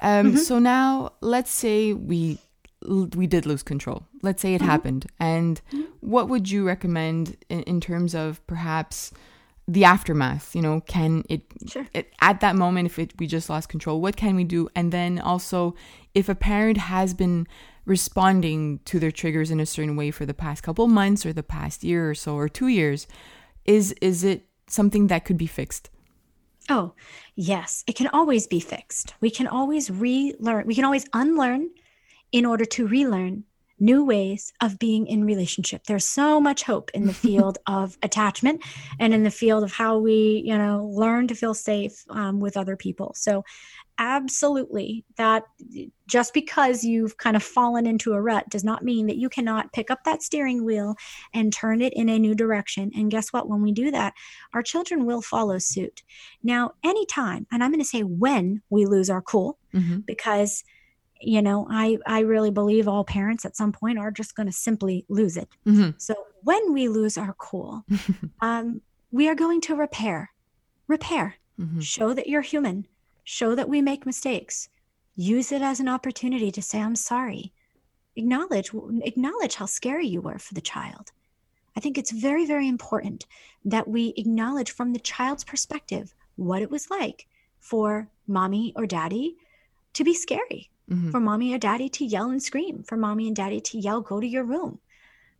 [0.00, 2.38] um, So now, let's say we
[2.86, 4.06] we did lose control.
[4.22, 4.70] Let's say it mm-hmm.
[4.70, 5.84] happened, and mm-hmm.
[6.00, 9.12] what would you recommend in, in terms of perhaps
[9.66, 10.54] the aftermath?
[10.54, 11.86] You know, can it, Sure.
[11.94, 14.00] it at that moment if it, we just lost control?
[14.00, 14.68] What can we do?
[14.74, 15.74] And then also,
[16.14, 17.46] if a parent has been
[17.86, 21.42] responding to their triggers in a certain way for the past couple months or the
[21.42, 23.06] past year or so or two years,
[23.64, 25.90] is is it something that could be fixed?
[26.70, 26.94] Oh,
[27.34, 29.14] yes, it can always be fixed.
[29.20, 31.68] We can always relearn, we can always unlearn
[32.34, 33.44] in order to relearn
[33.78, 35.84] new ways of being in relationship.
[35.84, 38.60] There's so much hope in the field of attachment
[38.98, 42.56] and in the field of how we, you know, learn to feel safe um, with
[42.56, 43.12] other people.
[43.14, 43.44] So,
[43.96, 45.44] absolutely, that
[46.08, 49.72] just because you've kind of fallen into a rut does not mean that you cannot
[49.72, 50.96] pick up that steering wheel
[51.32, 52.90] and turn it in a new direction.
[52.96, 53.48] And guess what?
[53.48, 54.12] When we do that,
[54.54, 56.02] our children will follow suit.
[56.42, 60.64] Now, anytime, and I'm going to say when we lose our cool, hmm because
[61.26, 64.52] you know i i really believe all parents at some point are just going to
[64.52, 65.48] simply lose it.
[65.64, 67.84] Hmm so when we lose our cool
[68.40, 70.30] um, we are going to repair
[70.88, 71.36] repair.
[71.58, 72.86] Hmm show that you're human.
[73.24, 74.68] Show that we make mistakes.
[75.16, 77.52] Use it as an opportunity to say i'm sorry.
[78.16, 78.70] Acknowledge
[79.02, 81.12] acknowledge how scary you were for the child.
[81.76, 83.26] I think it's very very important
[83.64, 87.26] that we acknowledge from the child's perspective what it was like
[87.60, 89.36] for mommy or daddy
[89.94, 93.36] to be scary hmm for mommy or daddy to yell and scream, for mommy and
[93.36, 94.80] daddy to yell, go to your room,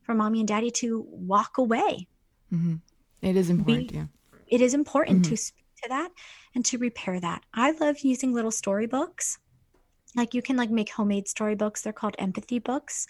[0.02, 2.09] for mommy and daddy to walk away.
[2.50, 2.76] hmm
[3.22, 3.92] It is important.
[3.92, 4.07] yeah.
[4.46, 5.28] It is important Mhm.
[5.30, 6.11] to speak to that
[6.54, 7.44] and to repair that.
[7.52, 9.38] I love using little storybooks.
[10.16, 11.83] Like you can like make homemade storybooks.
[11.83, 13.07] They're called empathy books.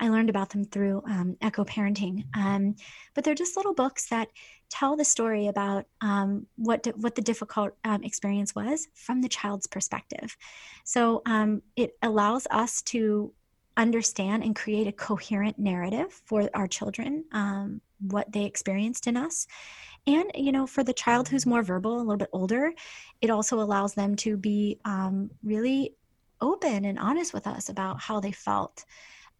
[0.00, 2.76] I learned about them through um, Echo Parenting, um,
[3.14, 4.28] but they're just little books that
[4.70, 9.66] tell the story about um, what what the difficult um, experience was from the child's
[9.66, 10.36] perspective.
[10.84, 13.32] So um, it allows us to
[13.76, 19.46] understand and create a coherent narrative for our children, um, what they experienced in us.
[20.06, 22.72] And, you know, for the child who's more verbal, a little bit older,
[23.20, 25.94] it also allows them to be um, really
[26.40, 28.84] open and honest with us about how they felt.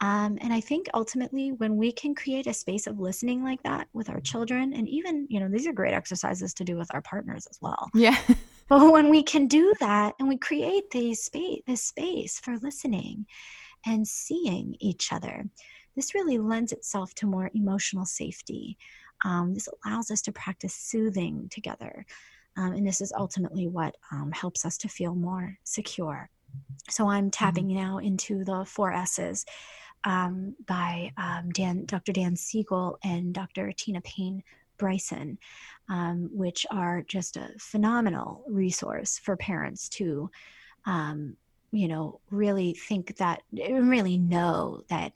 [0.00, 3.88] Um, and I think ultimately, when we can create a space of listening like that
[3.92, 7.02] with our children, and even, you know, these are great exercises to do with our
[7.02, 7.88] partners as well.
[7.94, 8.16] Yeah.
[8.68, 13.24] But when we can do that and we create these space, this space for listening
[13.86, 15.46] and seeing each other,
[15.96, 18.76] this really lends itself to more emotional safety.
[19.24, 22.04] Um, this allows us to practice soothing together.
[22.58, 26.28] Um, and this is ultimately what um, helps us to feel more secure.
[26.90, 29.46] So I'm tapping now into the four S's
[30.04, 32.12] um, by um, Dan, Dr.
[32.12, 33.72] Dan Siegel and Dr.
[33.72, 34.42] Tina Payne
[34.78, 35.38] Bryson,
[35.88, 40.30] um, which are just a phenomenal resource for parents to,
[40.86, 41.36] um,
[41.72, 45.12] you know, really think that, really know that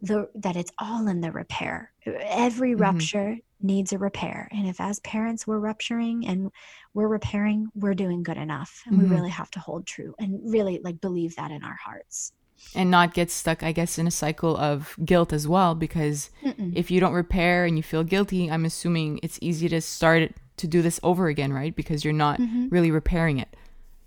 [0.00, 1.92] the that it's all in the repair.
[2.06, 2.80] Every Mhm.
[2.80, 6.50] rupture needs a repair, and if as parents we're rupturing and
[6.92, 8.98] we're repairing, we're doing good enough, and Mhm.
[8.98, 12.32] we really have to hold true and really like believe that in our hearts.
[12.74, 15.74] And not get stuck, I guess, in a cycle of guilt as well.
[15.74, 16.72] Because Mm-mm.
[16.72, 20.66] if you don't repair and you feel guilty, I'm assuming it's easy to start to
[20.66, 21.74] do this over again, right?
[21.74, 22.70] Because you're not Mhm.
[22.70, 23.54] really repairing it.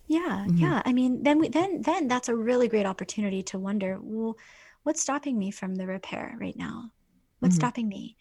[0.08, 0.62] Yeah, Mhm.
[0.62, 0.82] yeah.
[0.86, 4.38] I mean, then we then then that's a really great opportunity to wonder, well,
[4.84, 6.92] what's stopping me from the repair right now?
[7.40, 7.56] What's Mhm.
[7.56, 8.16] stopping me?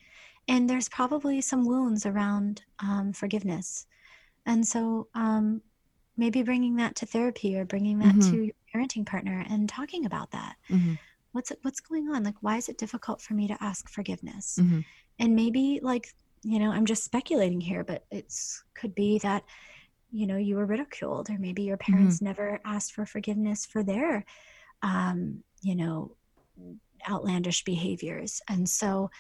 [0.49, 3.87] And there's probably some wounds around um, forgiveness,
[4.47, 5.62] and so um,
[6.17, 10.31] maybe bringing that to therapy or bringing that to your parenting partner and talking about
[10.33, 10.57] that.
[10.69, 10.95] hmm
[11.33, 12.25] What's what's going on?
[12.25, 14.57] Like, why is it difficult for me to ask forgiveness?
[14.61, 14.81] hmm
[15.19, 16.09] and maybe like
[16.43, 19.43] you know i'm just speculating here but it's could be that
[20.11, 24.25] you know you were ridiculed or maybe your parents never asked for forgiveness for their
[24.83, 26.15] um you know
[27.09, 29.11] outlandish behaviors and so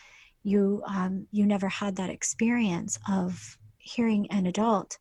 [0.42, 4.98] you um you never had that experience of hearing an adult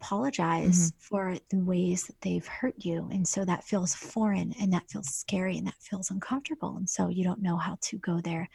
[0.00, 4.88] apologize for the ways that they've hurt you and so that feels foreign and that
[4.90, 8.48] feels scary and that feels uncomfortable and so you don't know how to go there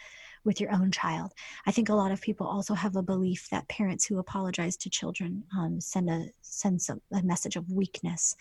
[0.44, 1.32] with your own child
[1.66, 4.90] I think a lot of people also have a belief that parents who apologize to
[4.90, 8.36] children um, send a sense of a message of weakness.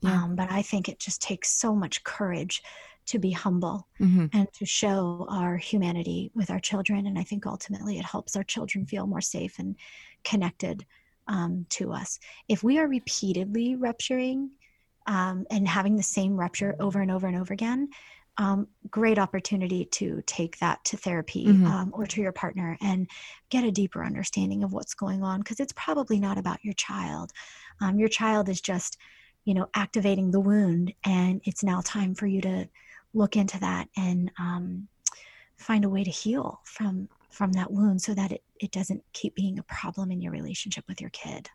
[0.00, 0.24] Yeah.
[0.24, 2.62] Um, but I think it just takes so much courage
[3.06, 7.06] to be humble hmm and to show our humanity with our children.
[7.06, 9.76] And I think ultimately it helps our children feel more safe and
[10.24, 10.84] connected
[11.28, 12.18] um, to us.
[12.48, 14.50] If we are repeatedly rupturing
[15.06, 17.88] um, and having the same rupture over and over and over again,
[18.38, 21.66] um, great opportunity to take that to therapy Mhm.
[21.66, 23.08] um, or to your partner and
[23.48, 27.32] get a deeper understanding of what's going on because it's probably not about your child.
[27.80, 28.98] Um, your child is just,
[29.44, 32.68] you know, activating the wound, and it's now time for you to
[33.14, 34.88] look into that and um,
[35.56, 39.34] find a way to heal from from that wound so that it, it doesn't keep
[39.34, 41.50] being a problem in your relationship with your kid.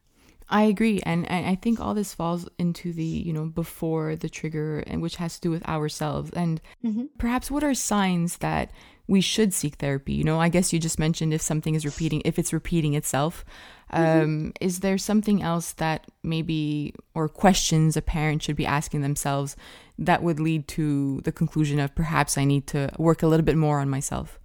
[0.49, 4.27] I agree, and I I think all this falls into the you know before the
[4.29, 7.07] trigger, and which has to do with ourselves, and Mhm.
[7.17, 8.71] perhaps what are signs that
[9.07, 10.13] we should seek therapy.
[10.13, 13.45] You know, I guess you just mentioned if something is repeating, if it's repeating itself.
[13.91, 19.55] Um, Is there something else that maybe or questions a parent should be asking themselves
[19.99, 23.57] that would lead to the conclusion of perhaps I need to work a little bit
[23.57, 24.39] more on myself?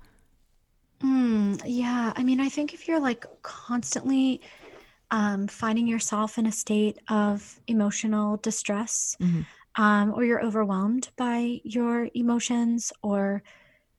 [1.02, 4.40] Mm, yeah, I mean, I think if you're like constantly
[5.10, 9.46] um, finding yourself in a state of emotional distress, Mhm.
[9.76, 13.42] um, or you're overwhelmed by your emotions, or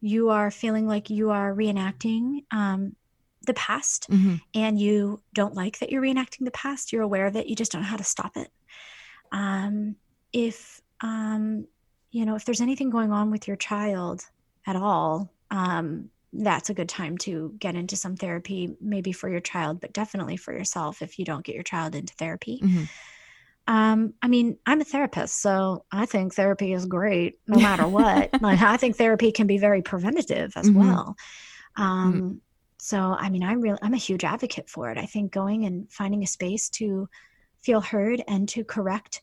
[0.01, 2.95] you are feeling like you are reenacting um,
[3.43, 7.35] the past hmm and you don't like that you're reenacting the past, you're aware of
[7.35, 8.49] it, you just don't know how to stop it.
[9.31, 9.95] Um,
[10.33, 11.67] if um,
[12.11, 14.23] you know, if there's anything going on with your child
[14.65, 19.39] at all, um, that's a good time to get into some therapy, maybe for your
[19.39, 22.61] child, but definitely for yourself if you don't get your child into therapy.
[22.61, 22.87] hmm
[23.67, 28.33] Um, I mean, I'm a therapist, so I think therapy is great no matter what.
[28.39, 30.73] like, I think therapy can be very preventative as Mhm.
[30.73, 31.15] well.
[31.77, 32.41] Um,
[32.79, 34.97] so, I mean, I'm really, I'm a huge advocate for it.
[34.97, 37.09] I think going and finding a space to
[37.63, 39.21] feel heard and to correct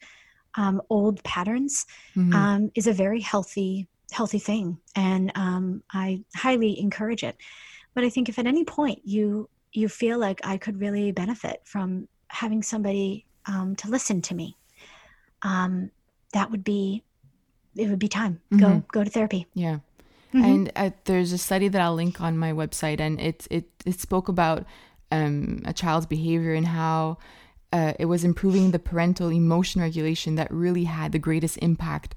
[0.56, 6.78] um, old patterns hmm um, is a very healthy healthy thing and um, i highly
[6.78, 7.36] encourage it
[7.94, 11.60] but i think if at any point you you feel like i could really benefit
[11.64, 14.56] from having somebody um, to listen to me
[15.42, 15.90] um,
[16.32, 17.02] that would be
[17.76, 18.88] it would be time go Mhm.
[18.92, 19.78] go to therapy Yeah.
[20.32, 20.44] Mhm.
[20.44, 24.00] And uh, there's a study that I'll link on my website, and it it it
[24.00, 24.66] spoke about
[25.12, 27.18] um, a child's behavior and how
[27.76, 32.10] uh, it was improving the parental emotion regulation that really had the greatest impact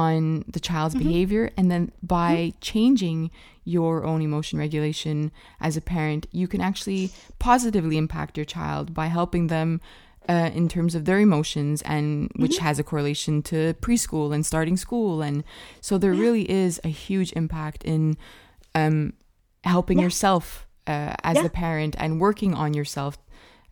[0.00, 1.44] on the child's behavior.
[1.56, 3.30] And then by changing
[3.76, 5.30] your own emotion regulation
[5.60, 7.04] as a parent, you can actually
[7.38, 9.80] positively impact your child by helping them.
[10.28, 12.06] Uh, in terms of their emotions, and
[12.42, 15.44] which has a correlation to preschool and starting school, and
[15.80, 18.16] so there really is a huge impact in
[18.74, 19.12] um,
[19.62, 20.06] helping Yeah.
[20.06, 21.44] yourself uh, as Yeah.
[21.46, 23.12] a parent and working on yourself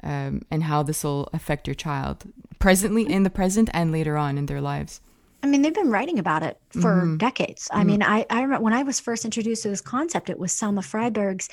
[0.05, 2.25] um, and how this will affect your child
[2.59, 5.01] presently in the present and later on in their lives.
[5.43, 7.19] I mean, they've been writing about it for Mhm.
[7.19, 7.69] decades.
[7.71, 10.53] I mean, I, I remember when I was first introduced to this concept, it was
[10.53, 11.49] Selma Fraiberg's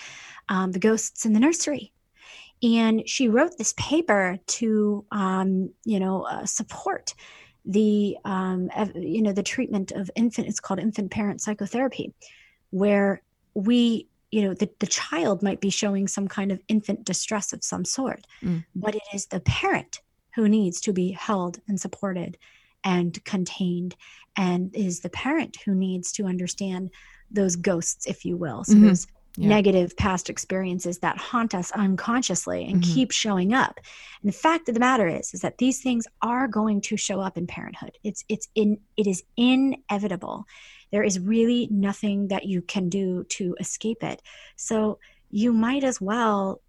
[0.48, 1.92] um, The Ghosts in the Nursery.
[2.64, 7.14] And she wrote this paper to, um, you know, uh, support
[7.66, 12.14] the, um, ev- you know, the treatment of infant, it's called infant parent psychotherapy,
[12.70, 13.22] where
[13.56, 17.64] we, you know, the, the child might be showing some kind of infant distress of
[17.64, 18.64] some sort, Mm.
[18.76, 20.00] but it is the parent
[20.36, 22.38] who needs to be held and supported
[22.84, 23.96] and contained
[24.38, 26.90] and is the parent who needs to understand
[27.30, 28.82] those ghosts if you will so Mhm.
[28.82, 29.08] those
[29.38, 29.48] Yeah.
[29.50, 32.94] negative past experiences that haunt us unconsciously and Mhm.
[32.94, 33.80] keep showing up
[34.22, 37.20] and the fact of the matter is is that these things are going to show
[37.22, 40.46] up in parenthood it's it's in it is inevitable
[40.92, 44.22] there is really nothing that you can do to escape it
[44.56, 46.62] so you might as well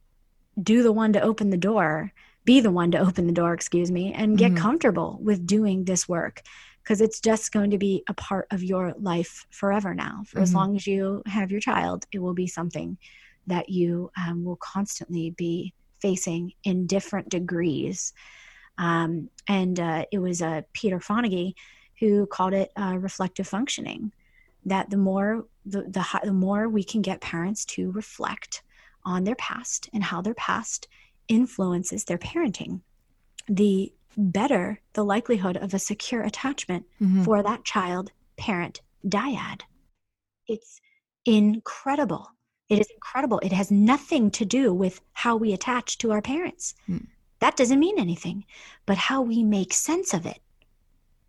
[0.62, 2.12] do the one to open the door
[2.44, 4.56] be the one to open the door excuse me and get Mhm.
[4.56, 6.42] comfortable with doing this work
[6.82, 10.50] because it's just going to be a part of your life forever now for as
[10.50, 10.54] Mhm.
[10.54, 12.98] long as you have your child it will be something
[13.46, 18.12] that you um, will constantly be facing in different degrees
[18.78, 21.54] um, and uh, it was uh, peter fonagy
[22.03, 24.12] who called it uh, reflective functioning
[24.66, 28.62] that the more the, the, the more we can get parents to reflect
[29.05, 30.88] on their past and how their past
[31.28, 32.80] influences their parenting,
[33.48, 37.24] the better the likelihood of a secure attachment Mhm.
[37.24, 39.61] for that child parent dyad.
[40.48, 40.80] It's
[41.24, 42.26] incredible.
[42.68, 43.38] It is incredible.
[43.44, 46.74] It has nothing to do with how we attach to our parents.
[46.86, 47.05] Hmm.
[47.38, 48.44] That doesn't mean anything,
[48.86, 50.40] but how we make sense of it,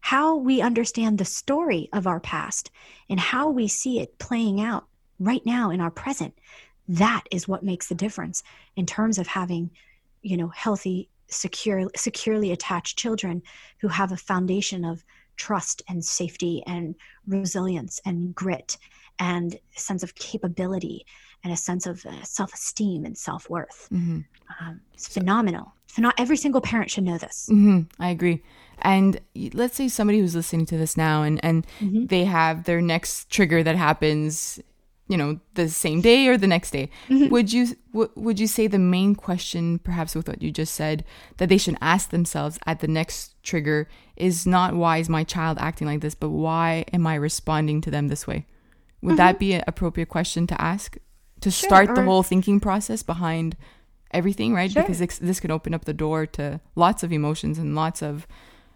[0.03, 2.69] how we understand the story of our past,
[3.09, 4.85] and how we see it playing out
[5.17, 6.37] right now in our present.
[6.89, 8.43] That is what makes the difference
[8.75, 9.71] in terms of having,
[10.21, 13.41] you know, healthy, secure, securely attached children
[13.79, 15.05] who have a foundation of
[15.37, 16.95] trust and safety and
[17.25, 18.77] resilience and grit
[19.19, 21.05] and sense of capability
[21.45, 24.19] and a sense of uh, self-esteem and self-worth Mm-hmm.
[24.59, 28.43] um, it's phenomenal so not every single parent should know this hmm I agree.
[28.81, 29.19] And
[29.53, 32.09] let's say somebody who's listening to this now and, and Mhm.
[32.09, 34.59] they have their next trigger that happens,
[35.07, 36.89] you know, the same day or the next day.
[37.09, 37.29] Mhm.
[37.29, 41.03] Would you w- would you say the main question, perhaps with what you just said,
[41.37, 45.57] that they should ask themselves at the next trigger is not why is my child
[45.59, 48.45] acting like this, but why am I responding to them this way?
[49.01, 50.97] Would that be an appropriate question to ask
[51.41, 53.57] to Sure, start the or- whole thinking process behind
[54.11, 54.71] everything, right?
[54.71, 54.81] Sure.
[54.83, 58.25] Because this could open up the door to lots of emotions and lots of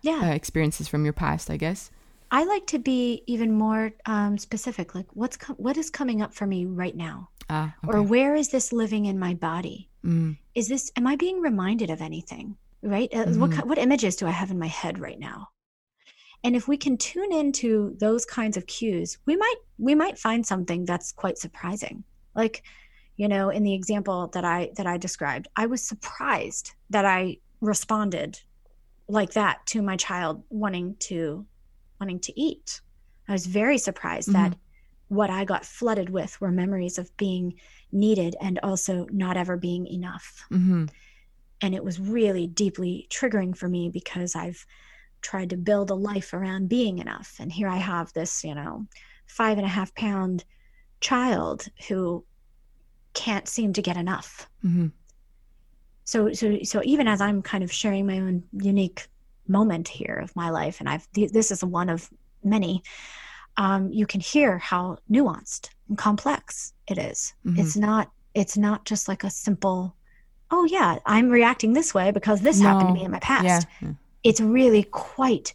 [0.02, 0.22] yeah.
[0.30, 1.92] uh, experiences from your past, I guess.
[2.32, 6.34] i like to be even more um, specific like what's co- what is coming up
[6.34, 7.30] for me right now?
[7.50, 9.90] Ah, or where is this living in my body?
[10.06, 12.58] Mm, is this am i being reminded of anything?
[12.84, 13.10] Right?
[13.14, 13.56] Uh, what Mhm.
[13.56, 15.50] ki- what images do i have in my head right now?
[16.44, 20.46] And if we can tune into those kinds of cues we might we might find
[20.46, 22.04] something that's quite surprising.
[22.36, 22.64] Like
[23.16, 27.38] you know in the example that i that i described i was surprised that i
[27.62, 28.32] responded
[29.08, 31.46] like that to my child wanting to
[32.00, 32.82] wanting to eat.
[33.28, 34.56] I was very surprised that
[35.10, 37.54] what i got flooded with were memories of being
[37.94, 40.46] needed and also not ever being enough.
[40.50, 40.86] Hmm
[41.62, 44.66] and it was really deeply triggering for me because I've
[45.22, 47.36] tried to build a life around being enough.
[47.40, 48.86] And here I have this, you know,
[49.26, 50.46] five and a half pound
[51.00, 52.24] child who
[53.14, 54.48] can't seem to get enough.
[54.62, 54.88] hmm
[56.08, 59.10] So, so, so even as I'm kind of sharing my own unique
[59.46, 62.10] moment here of my life, and I've th- this is one of
[62.46, 62.82] many.
[63.58, 67.34] Um, you can hear how nuanced and complex it is.
[67.46, 67.60] Mhm.
[67.60, 68.10] It's not.
[68.34, 69.96] It's not just like a simple.
[70.50, 73.68] Oh yeah, I'm reacting this way because this happened to me in my past.
[73.82, 73.92] Yeah.
[74.24, 75.54] It's really quite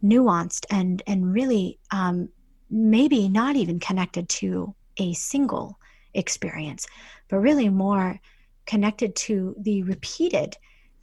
[0.00, 2.28] nuanced and and really um,
[2.70, 5.76] maybe not even connected to a single
[6.14, 6.86] experience,
[7.28, 8.20] but really more
[8.68, 10.56] connected to the repeated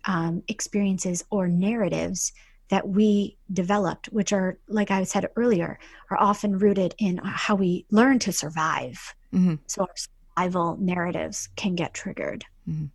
[0.05, 2.31] um, experiences or narratives
[2.69, 5.77] that we developed, which are, like I said earlier,
[6.09, 9.13] are often rooted in how we learn to survive.
[9.33, 9.59] Mhm.
[9.67, 12.45] So our survival narratives can get triggered.
[12.69, 12.89] Mhm.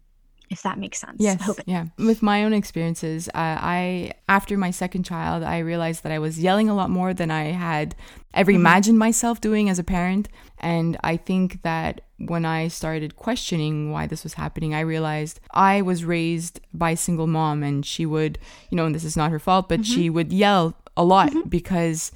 [0.51, 1.19] If that makes sense.
[1.21, 1.61] Yes.
[1.67, 1.87] Yeah.
[1.97, 6.41] With my own experiences, uh, I after my second child, I realized that I was
[6.41, 7.95] yelling a lot more than I had
[8.35, 8.57] ever Mhm.
[8.57, 14.07] imagined myself doing as a parent, and I think that when I started questioning why
[14.07, 18.39] this was happening, I realized I was raised by a single mom, and she would,
[18.71, 22.13] you know, and this is not her fault, but she would yell a lot because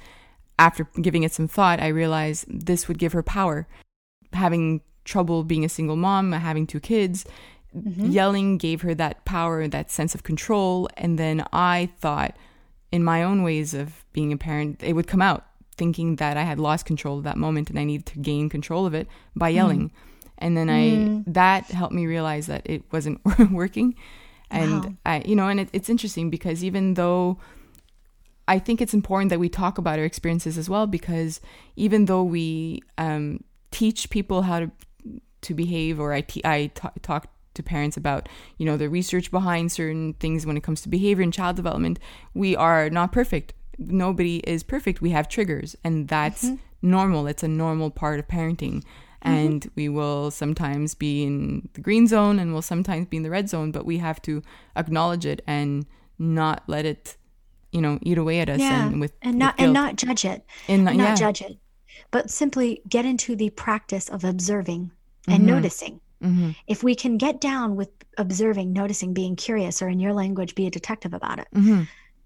[0.59, 3.67] after giving it some thought, I realized this would give her power.
[4.33, 7.25] Having trouble being a single mom, having two kids,
[7.75, 8.13] Mhm.
[8.13, 10.87] yelling gave her that power, that sense of control.
[10.97, 12.37] And then I thought,
[12.91, 15.45] in my own ways of being a parent, it would come out,
[15.77, 18.85] thinking that I had lost control of that moment and I needed to gain control
[18.85, 19.91] of it by yelling.
[20.37, 21.23] And then I Mm.
[21.27, 23.19] that helped me realize that it wasn't
[23.51, 23.95] working.
[24.51, 24.91] And Wow.
[25.05, 27.39] I, you know, and it, it's interesting because even though
[28.47, 31.41] I think it's important that we talk about our experiences as well, because
[31.75, 34.71] even though we um, teach people how to
[35.41, 36.71] to behave, or I I
[37.01, 40.89] talk to parents about you know the research behind certain things when it comes to
[40.89, 41.99] behavior and child development,
[42.33, 43.53] we are not perfect.
[43.77, 45.01] Nobody is perfect.
[45.01, 46.49] We have triggers, and that's
[46.81, 47.27] normal.
[47.27, 48.83] It's a normal part of parenting.
[49.21, 53.31] And we will sometimes be in the green zone and we'll sometimes be in the
[53.31, 54.43] red zone, but we have to
[54.75, 55.87] acknowledge it and
[56.19, 57.17] not let it,
[57.71, 58.85] you know, eat away at us yeah.
[58.85, 60.45] and with and with not and not judge it.
[60.67, 61.15] And not yeah.
[61.15, 61.57] judge it,
[62.11, 64.91] but simply get into the practice of observing
[65.27, 65.47] and Mhm.
[65.47, 66.01] noticing.
[66.21, 70.53] hmm If we can get down with observing, noticing, being curious, or in your language,
[70.53, 71.47] be a detective about it.
[71.51, 71.81] hmm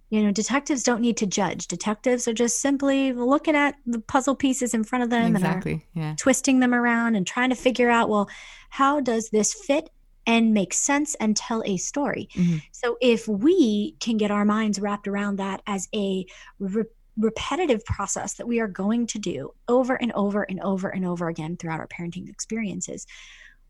[0.09, 1.67] You know, detectives don't need to judge.
[1.67, 5.81] Detectives are just simply looking at the puzzle pieces in front of them and are
[5.93, 6.15] Yeah.
[6.17, 8.27] twisting them around and trying to figure out, well,
[8.69, 9.91] how does this fit
[10.25, 12.27] and make sense and tell a story?
[12.33, 12.61] Mhm.
[12.71, 16.25] So if we can get our minds wrapped around that as a
[16.57, 16.85] re-
[17.15, 21.27] repetitive process that we are going to do over and over and over and over
[21.27, 23.05] again throughout our parenting experiences,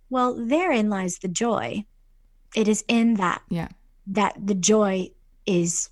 [0.10, 1.84] well, therein lies the joy.
[2.56, 3.70] It is in that Yeah.
[4.08, 5.10] that the joy
[5.46, 5.90] is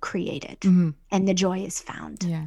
[0.00, 2.22] created hmm and the joy is found.
[2.24, 2.46] Yeah.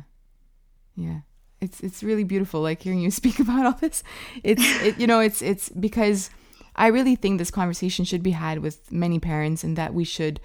[0.95, 1.19] Yeah.
[1.59, 4.03] It's it's really beautiful like hearing you speak about all this.
[4.43, 6.29] It's it, you know, it's it's because
[6.75, 10.39] I really think this conversation should be had with many parents and that we should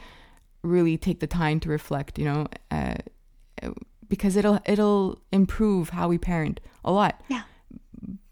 [0.62, 2.96] really take the time to reflect, you know, uh,
[4.08, 7.22] because it'll it'll improve how we parent a lot.
[7.28, 7.42] Yeah.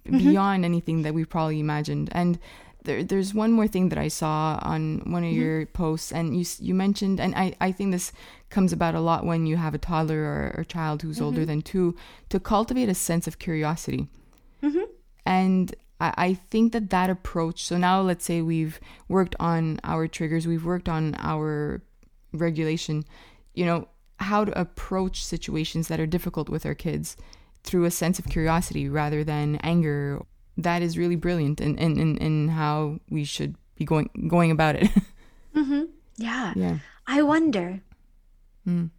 [0.05, 2.09] beyond anything that we probably imagined.
[2.12, 2.39] And
[2.87, 5.41] there, there's one more thing that I saw on one of mm-hmm.
[5.41, 8.12] your posts, and you you mentioned, and I, I think this
[8.51, 11.24] comes about a lot when you have a toddler or, or a child who's mm-hmm.
[11.26, 11.97] older than two,
[12.28, 14.09] to cultivate a sense of curiosity.
[14.62, 14.84] Mm-hmm.
[15.24, 17.64] And I, I think that that approach.
[17.64, 21.82] So now, let's say we've worked on our triggers, we've worked on our
[22.32, 23.05] regulation.
[23.55, 23.88] You know
[24.18, 27.16] how to approach situations that are difficult with our kids
[27.64, 30.24] through a sense of curiosity rather than anger
[30.57, 34.76] that is really brilliant in, in, in, in how we should be going going about
[34.76, 34.90] it.
[35.55, 35.84] mm-hmm.
[36.16, 36.53] Yeah.
[36.57, 36.78] Yeah.
[37.07, 37.80] I wonder.
[38.67, 38.91] Mm.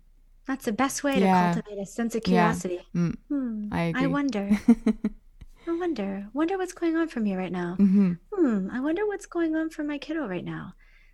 [0.47, 1.53] That's the best way yeah.
[1.53, 2.81] to cultivate a sense of curiosity.
[2.93, 3.01] Yeah.
[3.01, 3.15] Mm.
[3.27, 3.67] Hmm.
[3.71, 3.93] I.
[3.95, 4.49] I wonder.
[5.67, 6.27] I wonder.
[6.33, 7.75] Wonder what's going on for me right now.
[7.77, 8.13] Mm-hmm.
[8.33, 8.69] Hmm.
[8.71, 10.73] I wonder what's going on for my kiddo right now.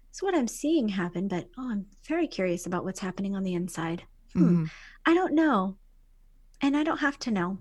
[0.09, 3.55] It's what I'm seeing happen, but oh, I'm very curious about what's happening on the
[3.55, 4.03] inside.
[4.33, 4.43] Hmm.
[4.43, 4.65] Mm-hmm.
[5.07, 5.77] I don't know,
[6.61, 7.57] and I don't have to know.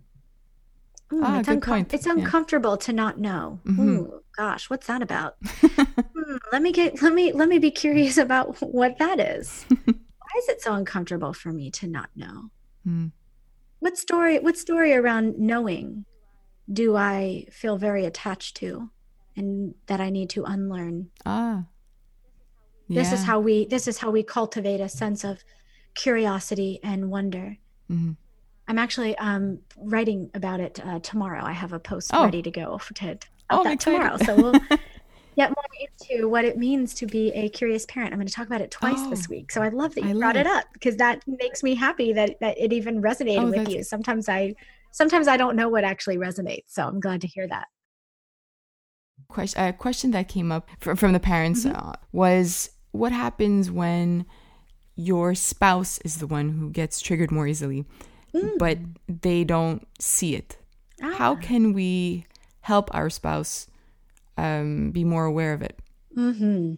[1.10, 2.86] Mm, ah, it's, uncom- it's, uncomfortable yeah.
[2.86, 3.60] to not know.
[3.66, 3.88] Mm-hmm.
[3.88, 5.40] Ooh, gosh, what's that about?
[5.44, 9.66] mm, let me get let me let me be curious about what that is.
[10.32, 12.50] Why is it so uncomfortable for me to not know?
[12.86, 13.12] Mm.
[13.80, 16.04] What story what story around knowing
[16.72, 18.90] do I feel very attached to
[19.36, 21.10] and that I need to unlearn?
[21.26, 21.64] Ah.
[22.88, 23.02] Yeah.
[23.02, 25.42] This is how we this is how we cultivate a sense of
[25.94, 27.58] curiosity and wonder.
[27.90, 28.12] Mm-hmm.
[28.68, 31.44] I'm actually um, writing about it uh, tomorrow.
[31.44, 32.24] I have a post oh.
[32.24, 33.18] ready to go for to
[33.50, 34.16] oh, that tomorrow.
[34.18, 34.36] So
[34.70, 34.78] we'll
[35.36, 38.12] get more into what it means to be a curious parent.
[38.12, 39.50] I'm going to talk about it twice oh, this week.
[39.52, 42.38] So I love that you I brought it up because that makes me happy that
[42.40, 43.82] that it even resonated oh, with you.
[43.82, 44.54] Sometimes I
[44.90, 46.68] sometimes I don't know what actually resonates.
[46.68, 47.68] So I'm glad to hear that.
[49.28, 51.88] Question, a question that came up from, from the parents mm-hmm.
[51.88, 54.26] uh, was what happens when
[54.94, 57.86] your spouse is the one who gets triggered more easily?
[58.34, 58.58] mm.
[58.58, 58.78] but
[59.08, 60.56] they don't see it.
[61.02, 61.14] Ah.
[61.16, 62.26] How can we
[62.60, 63.66] help our spouse
[64.36, 65.78] um, be more aware of it?
[66.16, 66.74] Mm-hmm.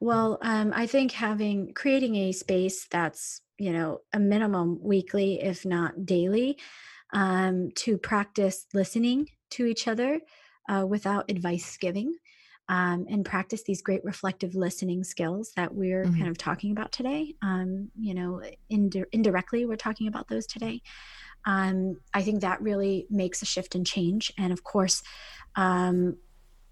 [0.00, 5.64] Well, um, I think having creating a space that's you know a minimum weekly, if
[5.64, 6.58] not daily,
[7.12, 10.20] um, to practice listening to each other
[10.68, 12.14] uh, without advice giving
[12.68, 16.18] um, and practice these great reflective listening skills that we're mm-hmm.
[16.18, 17.34] kind of talking about today.
[17.42, 18.40] Um, you know,
[18.70, 20.80] ind- indirectly, we're talking about those today.
[21.44, 24.32] Um, I think that really makes a shift and change.
[24.38, 25.02] And of course,
[25.56, 26.16] um,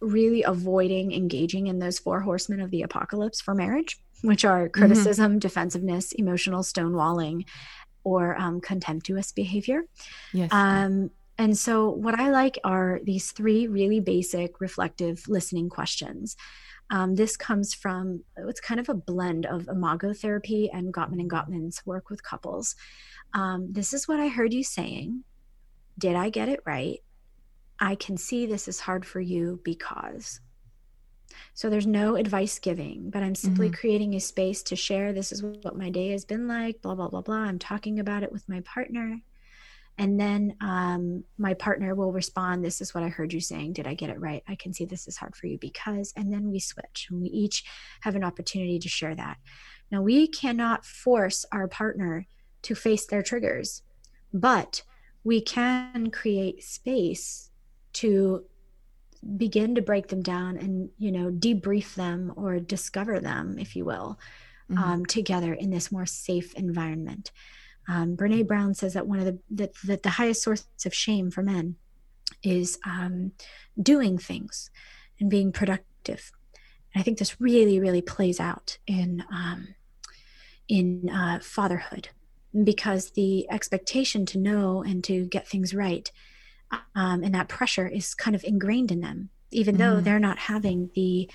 [0.01, 4.81] really avoiding engaging in those four horsemen of the apocalypse for marriage, which are mm-hmm.
[4.81, 5.39] criticism, mm-hmm.
[5.39, 7.45] defensiveness, emotional stonewalling,
[8.05, 9.83] or um, contemptuous behavior.
[10.33, 10.51] Yes.
[10.53, 16.37] Um, and so, what I like are these three really basic reflective listening questions.
[16.91, 21.31] Um, this comes from it's kind of a blend of imago therapy and Gottman and
[21.31, 22.75] Gottman's work with couples.
[23.33, 25.25] Um, this is what I heard you saying.
[25.97, 27.01] Did I get it right?
[27.81, 30.41] I can see this is hard for you because.
[31.55, 33.81] So there's no advice giving, but I'm simply mm-hmm.
[33.81, 35.13] creating a space to share.
[35.13, 37.37] This is what my day has been like, blah, blah, blah, blah.
[37.37, 39.21] I'm talking about it with my partner.
[39.99, 43.75] And then um, my partner will respond, This is what I heard you saying.
[43.75, 44.43] Did I get it right?
[44.49, 46.13] I can see this is hard for you because.
[46.17, 47.65] And then we switch and we each
[48.01, 49.37] have an opportunity to share that.
[49.91, 52.27] Now, we cannot force our partner
[52.63, 53.83] to face their triggers,
[54.33, 54.83] but
[55.23, 57.50] we can create space
[57.95, 58.45] to
[59.37, 63.85] begin to break them down and you know debrief them or discover them if you
[63.85, 64.19] will
[64.71, 64.83] mm-hmm.
[64.83, 67.31] um, together in this more safe environment
[67.89, 71.31] um, Brene Brown says that one of the that, that the highest source of shame
[71.31, 71.77] for men
[72.43, 73.33] is um,
[73.81, 74.71] doing things
[75.19, 76.33] and being productive.
[76.95, 79.75] And I think this really, really plays out in um,
[80.69, 82.11] in uh, fatherhood
[82.65, 86.11] because the expectation to know and to get things right
[86.95, 89.83] um, and that pressure is kind of ingrained in them, even mm-hmm.
[89.83, 91.31] though they're not having the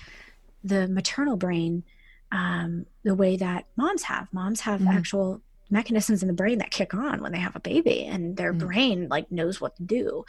[0.64, 1.84] the maternal brain
[2.32, 4.28] um, the way that moms have.
[4.32, 4.96] Moms have mm-hmm.
[4.96, 8.52] actual mechanisms in the brain that kick on when they have a baby and their
[8.54, 8.58] mm.
[8.58, 10.24] brain like knows what to do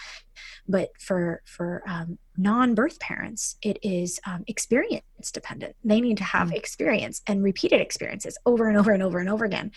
[0.67, 6.49] but for for um, non-birth parents it is um, experience dependent they need to have
[6.49, 6.55] mm.
[6.55, 9.71] experience and repeated experiences over and over and over and over again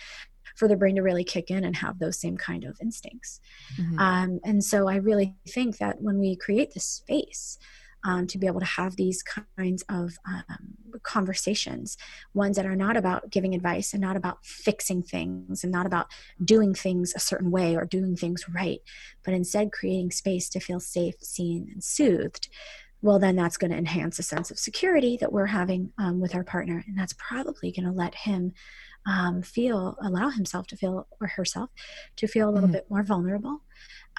[0.55, 3.39] for the brain to really kick in and have those same kind of instincts
[3.79, 3.99] mm-hmm.
[3.99, 7.57] um, and so i really think that when we create this space
[8.03, 11.97] um, to be able to have these kinds of um, conversations,
[12.33, 16.07] ones that are not about giving advice and not about fixing things and not about
[16.43, 18.81] doing things a certain way or doing things right,
[19.23, 22.49] but instead creating space to feel safe, seen, and soothed.
[23.03, 26.35] Well, then that's going to enhance a sense of security that we're having um, with
[26.35, 26.83] our partner.
[26.87, 28.53] And that's probably going to let him
[29.05, 31.69] um, feel, allow himself to feel, or herself
[32.17, 32.73] to feel a little mm-hmm.
[32.73, 33.61] bit more vulnerable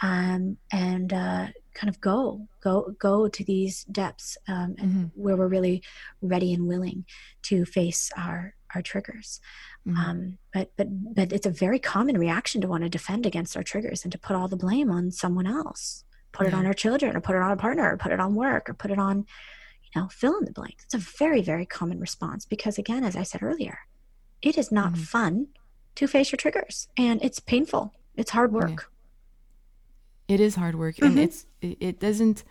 [0.02, 5.04] um, and uh, kind of go go go to these depths um, Mm-hmm.
[5.14, 5.82] where we're really
[6.20, 7.04] ready and willing
[7.42, 9.40] to face our our triggers
[9.86, 9.96] Mhm.
[9.96, 13.62] um, but but but it's a very common reaction to want to defend against our
[13.62, 17.14] triggers and to put all the blame on someone else put it on our children
[17.16, 19.26] or put it on a partner or put it on work or put it on
[19.82, 23.16] you know fill in the blank it's a very very common response because again as
[23.16, 23.80] i said earlier
[24.42, 24.98] it is not Mhm.
[24.98, 25.46] fun
[25.94, 28.90] to face your triggers and it's painful it's hard work
[30.28, 31.22] It is hard work, and Mhm.
[31.24, 32.42] it's it, doesn't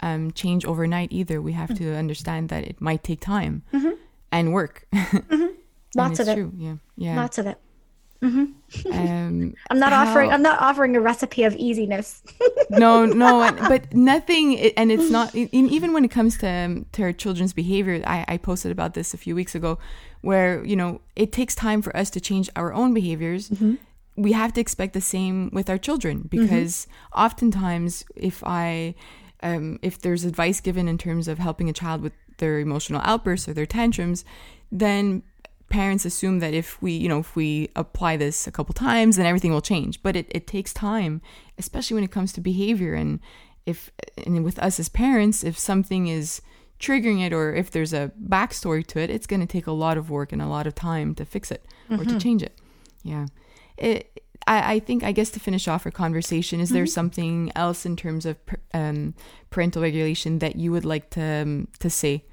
[0.00, 1.42] um, change overnight either.
[1.42, 3.98] We have to understand that it might take time Mhm.
[4.32, 4.86] and work.
[5.30, 5.56] And
[5.96, 6.52] lots of it True.
[6.56, 7.16] Yeah, yeah.
[7.20, 7.58] lots of it
[8.20, 8.46] hmm
[8.92, 12.22] um, i'm not How- offering i'm not offering a recipe of easiness
[12.70, 17.02] no, no, and, but nothing, and it's not even when it comes to um, to
[17.02, 18.02] our children's behavior.
[18.06, 19.78] I, I posted about this a few weeks ago,
[20.20, 23.50] where you know it takes time for us to change our own behaviors.
[24.16, 28.94] We have to expect the same with our children because oftentimes, if I
[29.42, 33.48] um, if there's advice given in terms of helping a child with their emotional outbursts
[33.48, 34.24] or their tantrums,
[34.70, 35.22] then
[35.68, 39.26] parents assume that if we, you know, if we apply this a couple times, then
[39.26, 40.02] everything will change.
[40.02, 41.20] But it, it takes time,
[41.58, 42.94] especially when it comes to behavior.
[42.94, 43.20] And
[43.66, 43.90] if,
[44.26, 46.40] and with us as parents, if something is
[46.80, 49.98] triggering it or if there's a backstory to it, it's going to take a lot
[49.98, 52.56] of work and a lot of time to fix it or to change it.
[53.02, 53.26] Yeah.
[53.76, 57.84] It, I, I think, I guess to finish off our conversation, is there something else
[57.84, 58.36] in terms of
[58.72, 59.14] um,
[59.50, 62.24] parental regulation that you would like to, um, to say?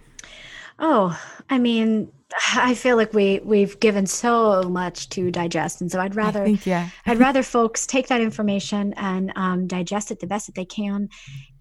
[0.80, 1.20] Oh,
[1.50, 2.12] I mean,
[2.56, 6.66] I feel like we we've given so much to digest, and so I'd rather think,
[6.66, 6.90] yeah.
[7.06, 11.10] I'd rather folks take that information and um, digest it the best that they can,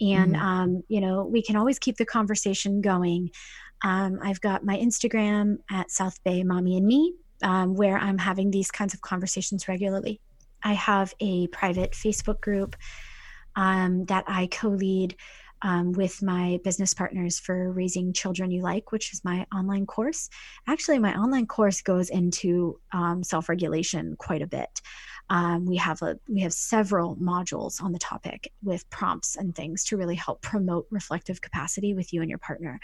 [0.00, 0.40] and Mhm.
[0.40, 3.30] um, you know we can always keep the conversation going.
[3.84, 7.12] Um, I've got my Instagram at South Bay Mommy and Me,
[7.42, 10.20] um, where I'm having these kinds of conversations regularly.
[10.62, 12.74] I have a private Facebook group
[13.56, 15.14] um, that I co-lead
[15.64, 20.30] um, with my business partners for raising children you like which is my online course.
[20.68, 24.80] Actually my online course goes into um, self-regulation quite a bit.
[25.30, 29.82] Um, we have a we have several modules on the topic with prompts and things
[29.86, 32.78] to really help promote reflective capacity with you and your partner.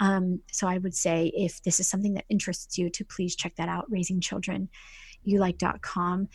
[0.00, 3.56] Um, so i would say if this is something that interests you to please check
[3.56, 6.28] that out raisingchildrenyouLike.com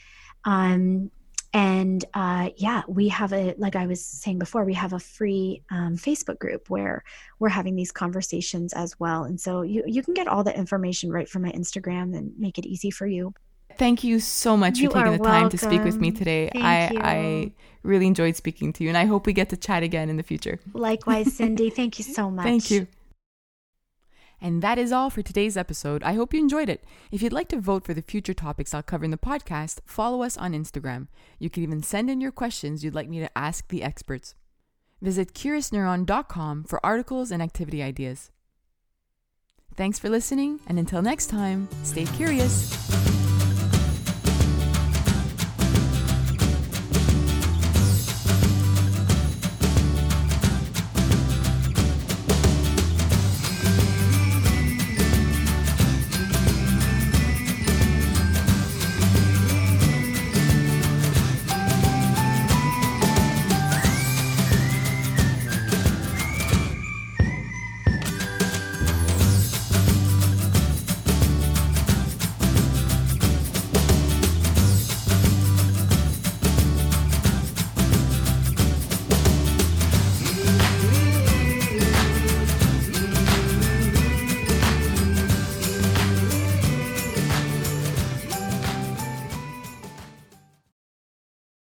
[0.45, 1.09] um,
[1.54, 5.62] and uh, yeah we have a like i was saying before we have a free
[5.72, 7.04] um, facebook group where
[7.39, 11.12] we're having these conversations as well and so you, you can get all the information
[11.12, 13.34] right from my instagram and make it easy for you
[13.76, 16.49] Thank you so much You for taking the time to speak with me today.
[16.54, 16.99] Thank I you.
[17.01, 17.51] I
[17.82, 20.24] really enjoyed speaking to you and I hope we get to chat again in the
[20.24, 20.60] future.
[20.74, 22.88] likewise cindy thank you so much Thank you.
[24.43, 26.03] And that is all for today's episode.
[26.03, 26.83] I hope you enjoyed it.
[27.13, 30.21] If you'd like to vote for the future topics I'll cover in the podcast, follow
[30.21, 31.07] us on Instagram.
[31.39, 34.35] You can even send in your questions you'd like me to ask the experts.
[35.01, 38.31] Visit curiousneuron.com for articles and activity ideas.
[39.75, 43.12] Thanks for listening, and until next time, stay curious.